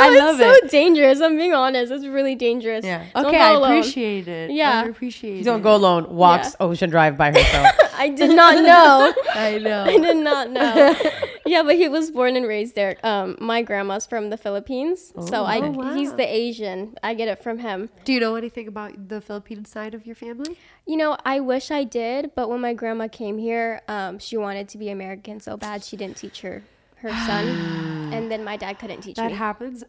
[0.00, 0.64] I love it's it.
[0.64, 1.20] so dangerous.
[1.20, 1.92] I'm being honest.
[1.92, 2.84] It's really dangerous.
[2.84, 3.06] Yeah.
[3.14, 3.70] Don't okay, I alone.
[3.78, 4.50] appreciate it.
[4.50, 4.82] Yeah.
[4.84, 5.44] I appreciate it.
[5.44, 6.14] Don't go alone.
[6.14, 7.66] Walks Ocean Drive by herself.
[7.94, 9.12] I did not know.
[9.34, 9.84] I know.
[9.84, 10.94] I did not know.
[11.46, 12.96] yeah, but he was born and raised there.
[13.02, 15.94] Um, my grandma's from the Philippines, so I Oh, wow.
[15.94, 16.96] he's the Asian.
[17.02, 17.90] I get it from him.
[18.04, 20.56] Do you know anything about the Philippine side of your family?
[20.86, 24.68] You know, I wish I did, but when my grandma came here, um, she wanted
[24.70, 26.62] to be American so bad she didn't teach her
[27.02, 27.46] her son,
[28.12, 29.22] and then my dad couldn't teach me.
[29.24, 29.36] That me.
[29.38, 29.84] happens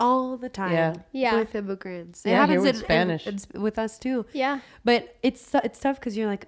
[0.00, 0.72] all the time.
[0.72, 0.94] Yeah.
[1.12, 1.36] Yeah.
[1.36, 3.26] With immigrants, it Yeah, here happens with in- in- Spanish.
[3.26, 4.26] in sp- with us too.
[4.32, 6.46] yeah, But it's it's tough because you're like,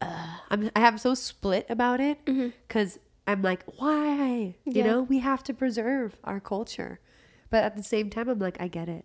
[0.00, 4.54] uh, I'm I am so split about it because I'm like, why?
[4.64, 4.86] You Yeah.
[4.86, 7.00] know, we have to preserve our culture,
[7.50, 9.04] but at the same time, I'm like, I get it.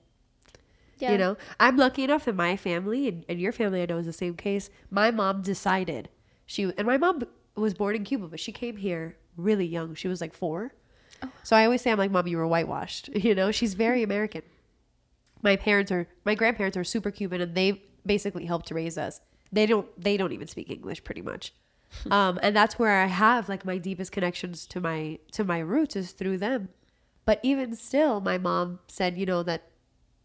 [0.99, 1.11] yeah.
[1.13, 4.05] You know, I'm lucky enough that my family and, and your family, I know, is
[4.05, 4.69] the same case.
[4.91, 6.09] My mom decided
[6.45, 7.23] she and my mom
[7.55, 9.95] was born in Cuba, but she came here really young.
[9.95, 10.73] She was like four.
[11.43, 13.09] So I always say, I'm like, mom, you were whitewashed.
[13.15, 14.41] You know, she's very American.
[15.43, 19.21] My parents are, my grandparents are super Cuban, and they basically helped to raise us.
[19.51, 21.53] They don't, they don't even speak English, pretty much.
[22.11, 25.95] um, and that's where I have like my deepest connections to my to my roots
[25.95, 26.69] is through them.
[27.25, 29.70] But even still, my mom said, you know, that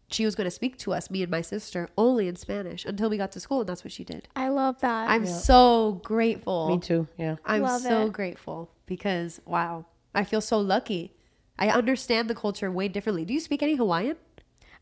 [0.09, 3.09] she was going to speak to us, me and my sister, only in Spanish until
[3.09, 4.27] we got to school, and that's what she did.
[4.35, 5.09] I love that.
[5.09, 6.69] I'm so grateful.
[6.69, 7.07] Me too.
[7.17, 7.35] Yeah.
[7.45, 8.13] I'm Love so it.
[8.13, 9.85] grateful because wow,
[10.15, 11.13] I feel so lucky.
[11.59, 13.25] I understand the culture way differently.
[13.25, 14.15] Do you speak any Hawaiian?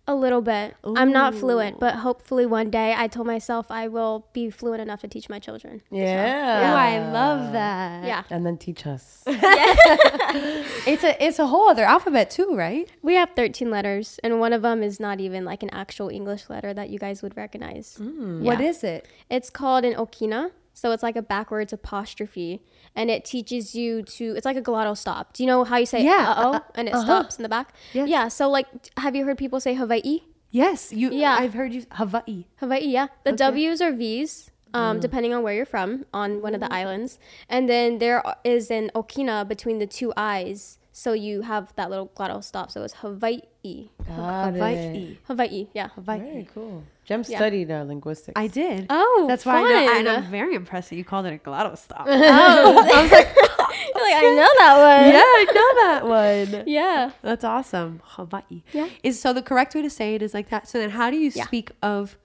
[0.08, 0.76] A little bit.
[0.84, 5.01] I'm not fluent, but hopefully one day I told myself I will be fluent enough
[5.01, 5.82] to teach my children.
[5.89, 6.74] Yeah.
[6.74, 8.06] Oh, I love that.
[8.06, 8.24] Yeah.
[8.30, 9.24] And then teach us.
[10.88, 12.88] It's a it's a whole other alphabet too, right?
[13.01, 16.49] We have 13 letters, and one of them is not even like an actual English
[16.49, 17.97] letter that you guys would recognize.
[17.99, 18.41] Mm.
[18.41, 19.08] What is it?
[19.30, 20.51] It's called an okina.
[20.74, 22.62] So it's like a backwards apostrophe,
[22.95, 24.35] and it teaches you to.
[24.35, 25.33] It's like a glottal stop.
[25.33, 27.05] Do you know how you say Yeah, uh oh uh, and it uh-huh.
[27.05, 27.73] stops in the back?
[27.93, 28.09] Yes.
[28.09, 28.27] Yeah.
[28.27, 28.67] So like,
[28.97, 30.21] have you heard people say Hawaii?
[30.51, 31.11] Yes, you.
[31.11, 31.35] Yeah.
[31.37, 32.45] I've heard you Hawaii.
[32.57, 33.07] Hawaii, yeah.
[33.23, 37.19] The W's are V's, um, depending on where you're from on one of the islands.
[37.49, 40.77] And then there is an okina between the two I's.
[40.93, 42.71] So you have that little glottal stop.
[42.71, 43.41] So it's Hawaii.
[44.07, 44.73] Got Hawaii.
[44.73, 45.17] it.
[45.27, 45.89] Hawaii, yeah.
[45.89, 46.19] Hawaii.
[46.19, 46.83] Very cool.
[47.06, 47.38] Gem Yeah.
[47.38, 48.34] studied uh, linguistics.
[48.36, 48.88] I did.
[48.89, 50.10] Oh, That's why I know, and.
[50.10, 52.06] I'm very impressed that you called it a glottal stop.
[52.08, 52.12] Oh,
[52.93, 53.36] I was like,
[53.95, 55.14] You're like, I know that one.
[55.14, 56.08] yeah, I know that
[56.58, 56.64] one.
[56.68, 57.12] Yeah.
[57.22, 58.01] That's awesome.
[58.03, 58.64] Hawaii.
[58.74, 58.89] Yeah.
[59.03, 60.68] Is so the correct way to say it is like that.
[60.68, 61.45] So then how do you Yeah.
[61.45, 62.18] speak of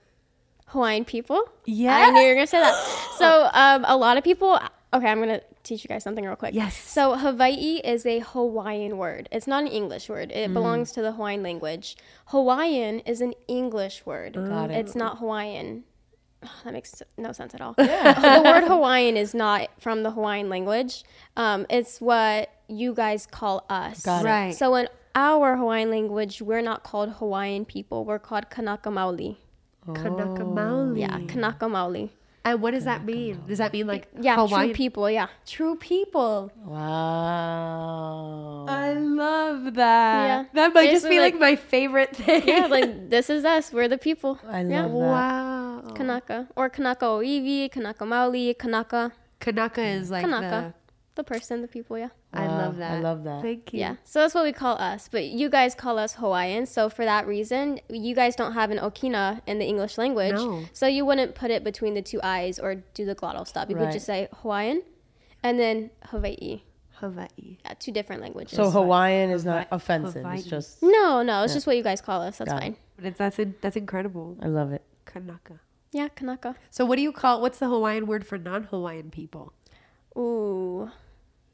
[0.67, 1.43] Hawaiian people.
[1.65, 1.95] Yeah.
[1.97, 2.73] I knew you were gonna say that.
[3.17, 4.57] So um, a lot of people.
[4.93, 6.53] Okay, I'm gonna teach you guys something real quick.
[6.53, 6.75] Yes.
[6.77, 9.29] So Hawaii is a Hawaiian word.
[9.31, 10.31] It's not an English word.
[10.31, 10.53] It Mm.
[10.53, 11.95] belongs to the Hawaiian language.
[12.27, 14.33] Hawaiian is an English word.
[14.33, 14.77] Got it.
[14.77, 15.83] It's not Hawaiian.
[16.63, 17.75] That makes no sense at all.
[17.77, 18.13] Yeah.
[18.37, 21.03] the word Hawaiian is not from the Hawaiian language.
[21.37, 24.01] Um, it's what you guys call us.
[24.03, 24.55] Got it.
[24.55, 28.05] So in our Hawaiian language, we're not called Hawaiian people.
[28.05, 29.37] We're called Kanaka Maoli.
[29.87, 29.93] Oh.
[29.93, 31.01] Kanaka Maoli?
[31.01, 32.09] Yeah, Kanaka Maoli.
[32.43, 33.43] And what does that mean?
[33.47, 35.09] Does that mean like Yeah, Hawaiian true people.
[35.09, 35.27] Yeah.
[35.45, 36.51] True people.
[36.65, 38.65] Wow.
[38.67, 40.27] I love that.
[40.27, 40.45] Yeah.
[40.53, 42.47] That might just be like, like- my favorite thing.
[42.47, 43.71] Yeah, like this is us.
[43.71, 44.39] We're the people.
[44.47, 44.85] I yeah.
[44.85, 44.97] love that.
[44.97, 45.61] wow.
[45.93, 50.73] Kanaka or Kanaka Oiwi, Kanaka Maoli, Kanaka, Kanaka is like Kanaka,
[51.15, 51.97] the person, the people.
[51.97, 52.09] Yeah.
[52.31, 52.39] The.
[52.39, 52.91] I Wow, love that.
[52.91, 53.41] I love that.
[53.41, 53.79] Thank you.
[53.79, 53.95] Yeah.
[54.03, 55.09] So that's what we call us.
[55.11, 56.65] But you guys call us Hawaiian.
[56.65, 60.33] So for that reason, you guys don't have an okina in the English language.
[60.35, 60.63] No.
[60.73, 63.69] So you wouldn't put it between the two eyes or do the glottal stop.
[63.69, 63.85] You Right.
[63.85, 64.81] would just say Hawaiian
[65.43, 66.63] and then Hawaii.
[67.01, 67.57] Hawaii.
[67.65, 68.55] Yeah, two different languages.
[68.55, 70.21] So Hawaiian is not Hawaii- offensive.
[70.21, 70.37] Hawaii.
[70.39, 72.37] It's just no, no, it's just what you guys call us.
[72.37, 72.61] That's Got it.
[72.61, 72.75] fine.
[72.95, 74.37] But it's, that's in, that's incredible.
[74.41, 74.83] I love it.
[75.05, 75.59] Kanaka.
[75.91, 76.55] Yeah, Kanaka.
[76.69, 77.41] So what do you call?
[77.41, 79.51] What's the Hawaiian word for non-Hawaiian people?
[80.15, 80.91] Ooh.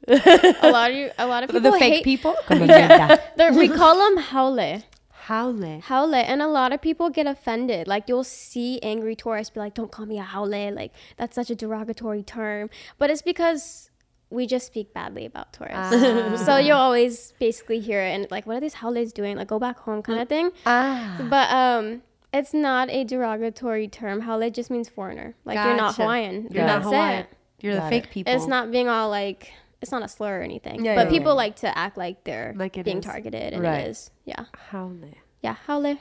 [0.08, 2.34] a lot of you, a lot of people the fake hate, people.
[2.48, 4.82] They're- we call them haole.
[5.28, 5.80] Haole.
[5.82, 6.14] Haole.
[6.14, 7.86] And a lot of people get offended.
[7.86, 11.50] Like you'll see angry tourists be like, "Don't call me a haole." Like that's such
[11.50, 12.70] a derogatory term.
[12.96, 13.90] But it's because
[14.30, 16.44] we just speak badly about tourists.
[16.46, 19.58] so you'll always basically hear it and like, "What are these haoles doing?" Like go
[19.58, 20.50] back home kind of thing.
[20.64, 21.20] Ah.
[21.28, 22.02] But um.
[22.30, 24.20] It's not a derogatory term.
[24.20, 25.34] Haole just means foreigner.
[25.46, 26.48] Like you're not Hawaiian.
[26.50, 27.20] You're That's not Hawaiian.
[27.20, 27.28] it.
[27.62, 28.10] You're the fake it.
[28.10, 28.34] people.
[28.34, 29.50] It's not being all like
[29.80, 30.84] it's not a slur or anything.
[30.84, 31.36] Yeah, but yeah, people yeah.
[31.44, 33.04] like to act like they're Like being is.
[33.04, 33.80] targeted and Right.
[33.84, 34.10] it is.
[34.24, 34.44] Yeah.
[34.70, 35.14] Haole.
[35.42, 35.98] Yeah, haole.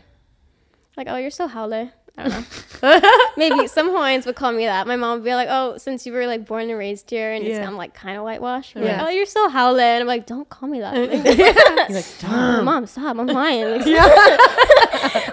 [0.96, 1.92] Like, oh, you're so haole.
[2.20, 3.02] I don't know.
[3.38, 4.88] Maybe some Hawaiians would call me that.
[4.88, 7.46] My mom would be like, oh, since you were like born and raised here and
[7.46, 7.68] Yeah.
[7.68, 8.76] of like kind of whitewashed.
[8.76, 9.06] Like, Yeah.
[9.06, 9.48] oh, you're so.
[9.48, 10.96] And I'm like, don't call me that.
[11.88, 13.20] You're like, Mom, Mom, stop.
[13.20, 13.70] I'm Hawaiian.
[13.78, 13.86] Like,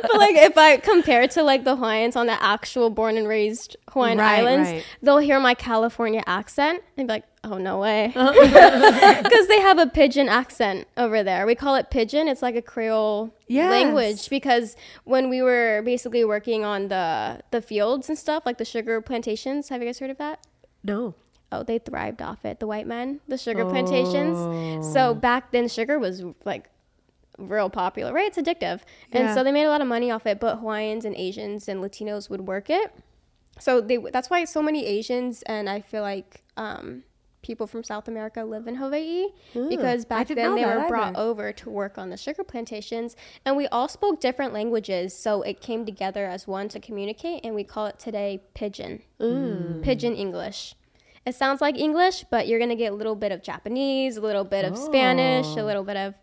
[0.03, 3.27] but like, if I compare it to like the Hawaiians on the actual born and
[3.27, 4.85] raised Hawaiian Right, Islands, right.
[5.03, 8.13] they'll hear my California accent and be like, oh, no way.
[9.23, 11.47] Because they have a pidgin accent over there.
[11.47, 12.29] We call it pidgin.
[12.29, 13.71] It's like a Creole Yes.
[13.71, 18.65] language because when we were basically working on the the fields and stuff, like the
[18.65, 20.41] sugar plantations, have you guys heard of that?
[20.83, 21.15] No.
[21.53, 22.59] Oh, they thrived off it.
[22.59, 24.37] The white men, the sugar plantations.
[24.95, 26.69] So back then, sugar was like
[27.39, 28.27] real popular, right?
[28.29, 28.81] It's addictive,
[29.13, 29.35] and Yeah.
[29.35, 30.41] so they made a lot of money off it.
[30.41, 32.93] But Hawaiians and Asians and Latinos would work it.
[33.61, 37.05] So they that's why so many Asians and I feel like um,
[37.45, 39.69] people from South America live in Hawaii hmm.
[39.69, 43.15] because back then they that were brought over to work on the sugar plantations,
[43.45, 47.55] and we all spoke different languages, so it came together as one to communicate, and
[47.55, 49.81] we call it today pidgin, hmm.
[49.83, 50.75] pidgin English.
[51.25, 54.45] It sounds like English, but you're gonna get a little bit of Japanese, a little
[54.45, 55.65] bit of Spanish, a oh.
[55.65, 56.15] little bit of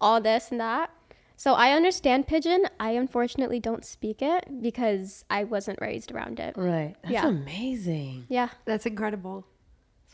[0.00, 0.90] all this and that.
[1.36, 2.66] So I understand pidgin.
[2.78, 6.56] I unfortunately don't speak it because I wasn't raised around it.
[6.56, 6.94] right.
[7.02, 7.26] That's Yeah.
[7.28, 8.26] amazing.
[8.28, 9.46] Yeah, That's incredible.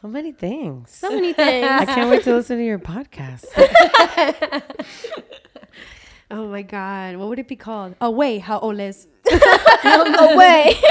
[0.03, 0.90] So many things.
[0.90, 1.66] so many things.
[1.66, 3.44] I can't wait to listen to your podcast.
[6.30, 7.16] Oh my God.
[7.16, 7.96] What would it be called?
[8.01, 8.38] Away.
[8.38, 9.09] How old is?
[9.84, 10.76] no way.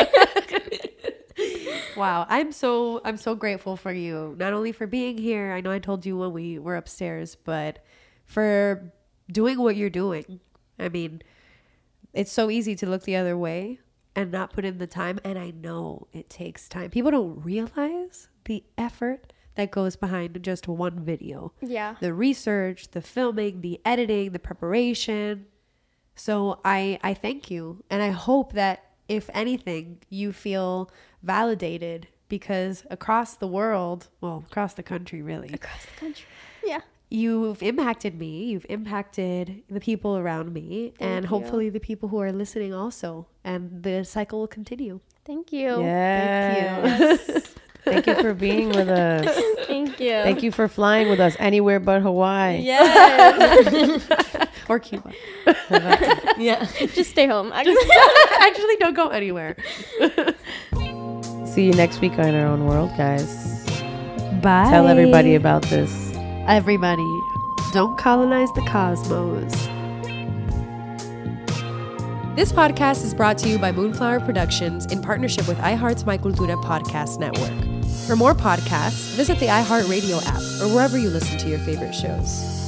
[1.96, 2.26] Wow.
[2.30, 4.36] I'm so I'm so grateful for you.
[4.38, 5.54] Not only for being here.
[5.54, 7.80] I know I told you when we were upstairs, but
[8.26, 8.92] for
[9.32, 10.42] doing what you're doing.
[10.78, 11.22] I mean,
[12.14, 13.80] it's so easy to look the other way
[14.20, 15.20] and not put in the time.
[15.24, 16.90] And I know it takes time.
[16.90, 21.54] People don't realize the effort that goes behind just one video.
[21.62, 21.96] yeah.
[22.00, 25.46] the research, the filming, the editing, the preparation.
[26.16, 30.92] So I I thank you and I hope that if anything you feel
[31.24, 35.50] validated because across the world, well, across the country really.
[35.54, 36.26] Across the country.
[36.64, 36.82] Yeah.
[37.12, 41.30] You've impacted me, you've impacted the people around me and you.
[41.30, 45.00] hopefully the people who are listening also and the cycle will continue.
[45.26, 45.82] Thank you.
[45.82, 47.56] Yes.
[47.86, 49.26] Thank you for being with us.
[49.66, 50.12] Thank you.
[50.12, 52.60] Thank you for flying with us anywhere but Hawaii.
[52.62, 54.08] Yes.
[54.70, 55.12] or Cuba.
[56.38, 56.64] Yeah.
[56.94, 57.52] Just stay home.
[57.54, 59.58] Actually don't go anywhere.
[61.46, 63.66] See you next week on Our Own World, guys.
[64.44, 64.70] Bye.
[64.70, 66.09] Tell everybody about this.
[66.50, 67.22] Everybody.
[67.74, 69.54] Don't colonize the cosmos.
[72.36, 76.60] This podcast is brought to you by Moonflower Productions in partnership with iHeart's My Cultura
[76.64, 77.86] podcast network.
[78.08, 82.59] For more podcasts, visit the iHeartRadio app or wherever you listen to your favorite shows.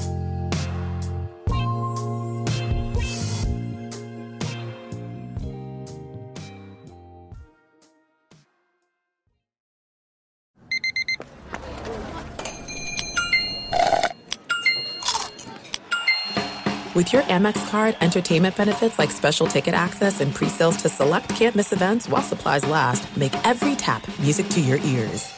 [17.01, 21.73] With your Amex card, entertainment benefits like special ticket access and pre-sales to select campus
[21.73, 25.33] events while supplies last, make every tap music to your ears.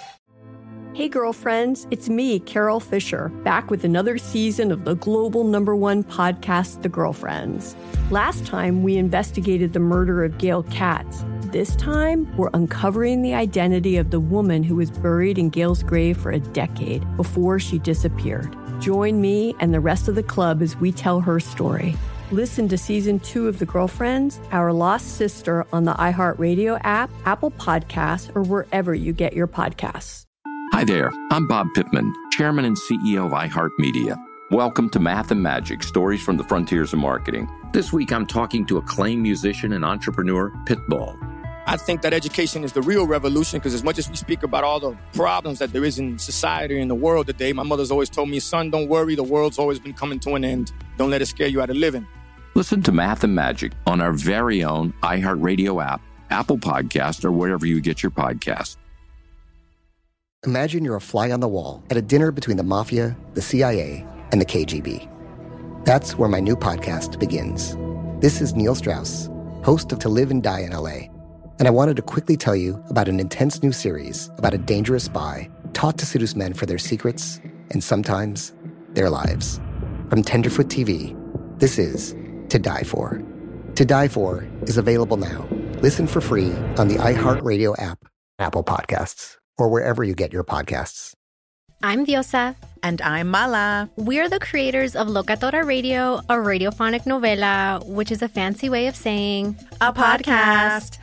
[0.91, 6.03] Hey, girlfriends, it's me, Carole Fisher, back with another season of the global number one
[6.03, 7.77] podcast, The Girlfriends.
[8.11, 11.23] Last time, we investigated the murder of Gail Katz.
[11.53, 16.17] This time, we're uncovering the identity of the woman who was buried in Gail's grave
[16.17, 18.53] for a decade before she disappeared.
[18.83, 21.95] Join me and the rest of the club as we tell her story.
[22.31, 27.51] Listen to season two of The Girlfriends, Our Lost Sister on the iHeartRadio app, Apple
[27.51, 30.25] Podcasts, or wherever you get your podcasts.
[30.73, 34.21] Hi there, I'm Bob Pittman, Chairman and CEO of iHeartMedia.
[34.51, 37.47] Welcome to Math and Magic Stories from the Frontiers of Marketing.
[37.71, 41.32] This week I'm talking to acclaimed musician and entrepreneur Pitbull.
[41.65, 44.65] I think that education is the real revolution because as much as we speak about
[44.65, 48.09] all the problems that there is in society and the world today, my mother's always
[48.09, 50.73] told me, son, don't worry, the world's always been coming to an end.
[50.97, 52.05] Don't let it scare you out of living.
[52.55, 57.65] Listen to Math and Magic on our very own iHeartRadio app, Apple Podcast, or wherever
[57.65, 58.75] you get your podcasts.
[60.45, 64.05] Imagine you're a fly on the wall at a dinner between the mafia, the CIA,
[64.33, 65.07] and the KGB.
[65.85, 67.77] That's where my new podcast begins.
[68.21, 69.29] This is Neil Strauss,
[69.63, 71.12] host of To Live and Die in LA
[71.63, 75.05] and I wanted to quickly tell you about an intense new series about a dangerous
[75.05, 77.39] spy taught to seduce men for their secrets
[77.69, 78.51] and sometimes
[78.89, 79.61] their lives.
[80.09, 81.15] From Tenderfoot TV,
[81.59, 82.17] this is
[82.49, 83.21] To Die For.
[83.75, 85.47] To Die For is available now.
[85.79, 87.99] Listen for free on the iHeartRadio app,
[88.39, 91.13] Apple Podcasts, or wherever you get your podcasts.
[91.81, 92.57] I'm Diosa.
[92.81, 93.89] And I'm Mala.
[93.95, 98.95] We're the creators of Locatora Radio, a radiophonic novela, which is a fancy way of
[98.95, 100.97] saying a, a podcast.
[100.97, 101.02] podcast.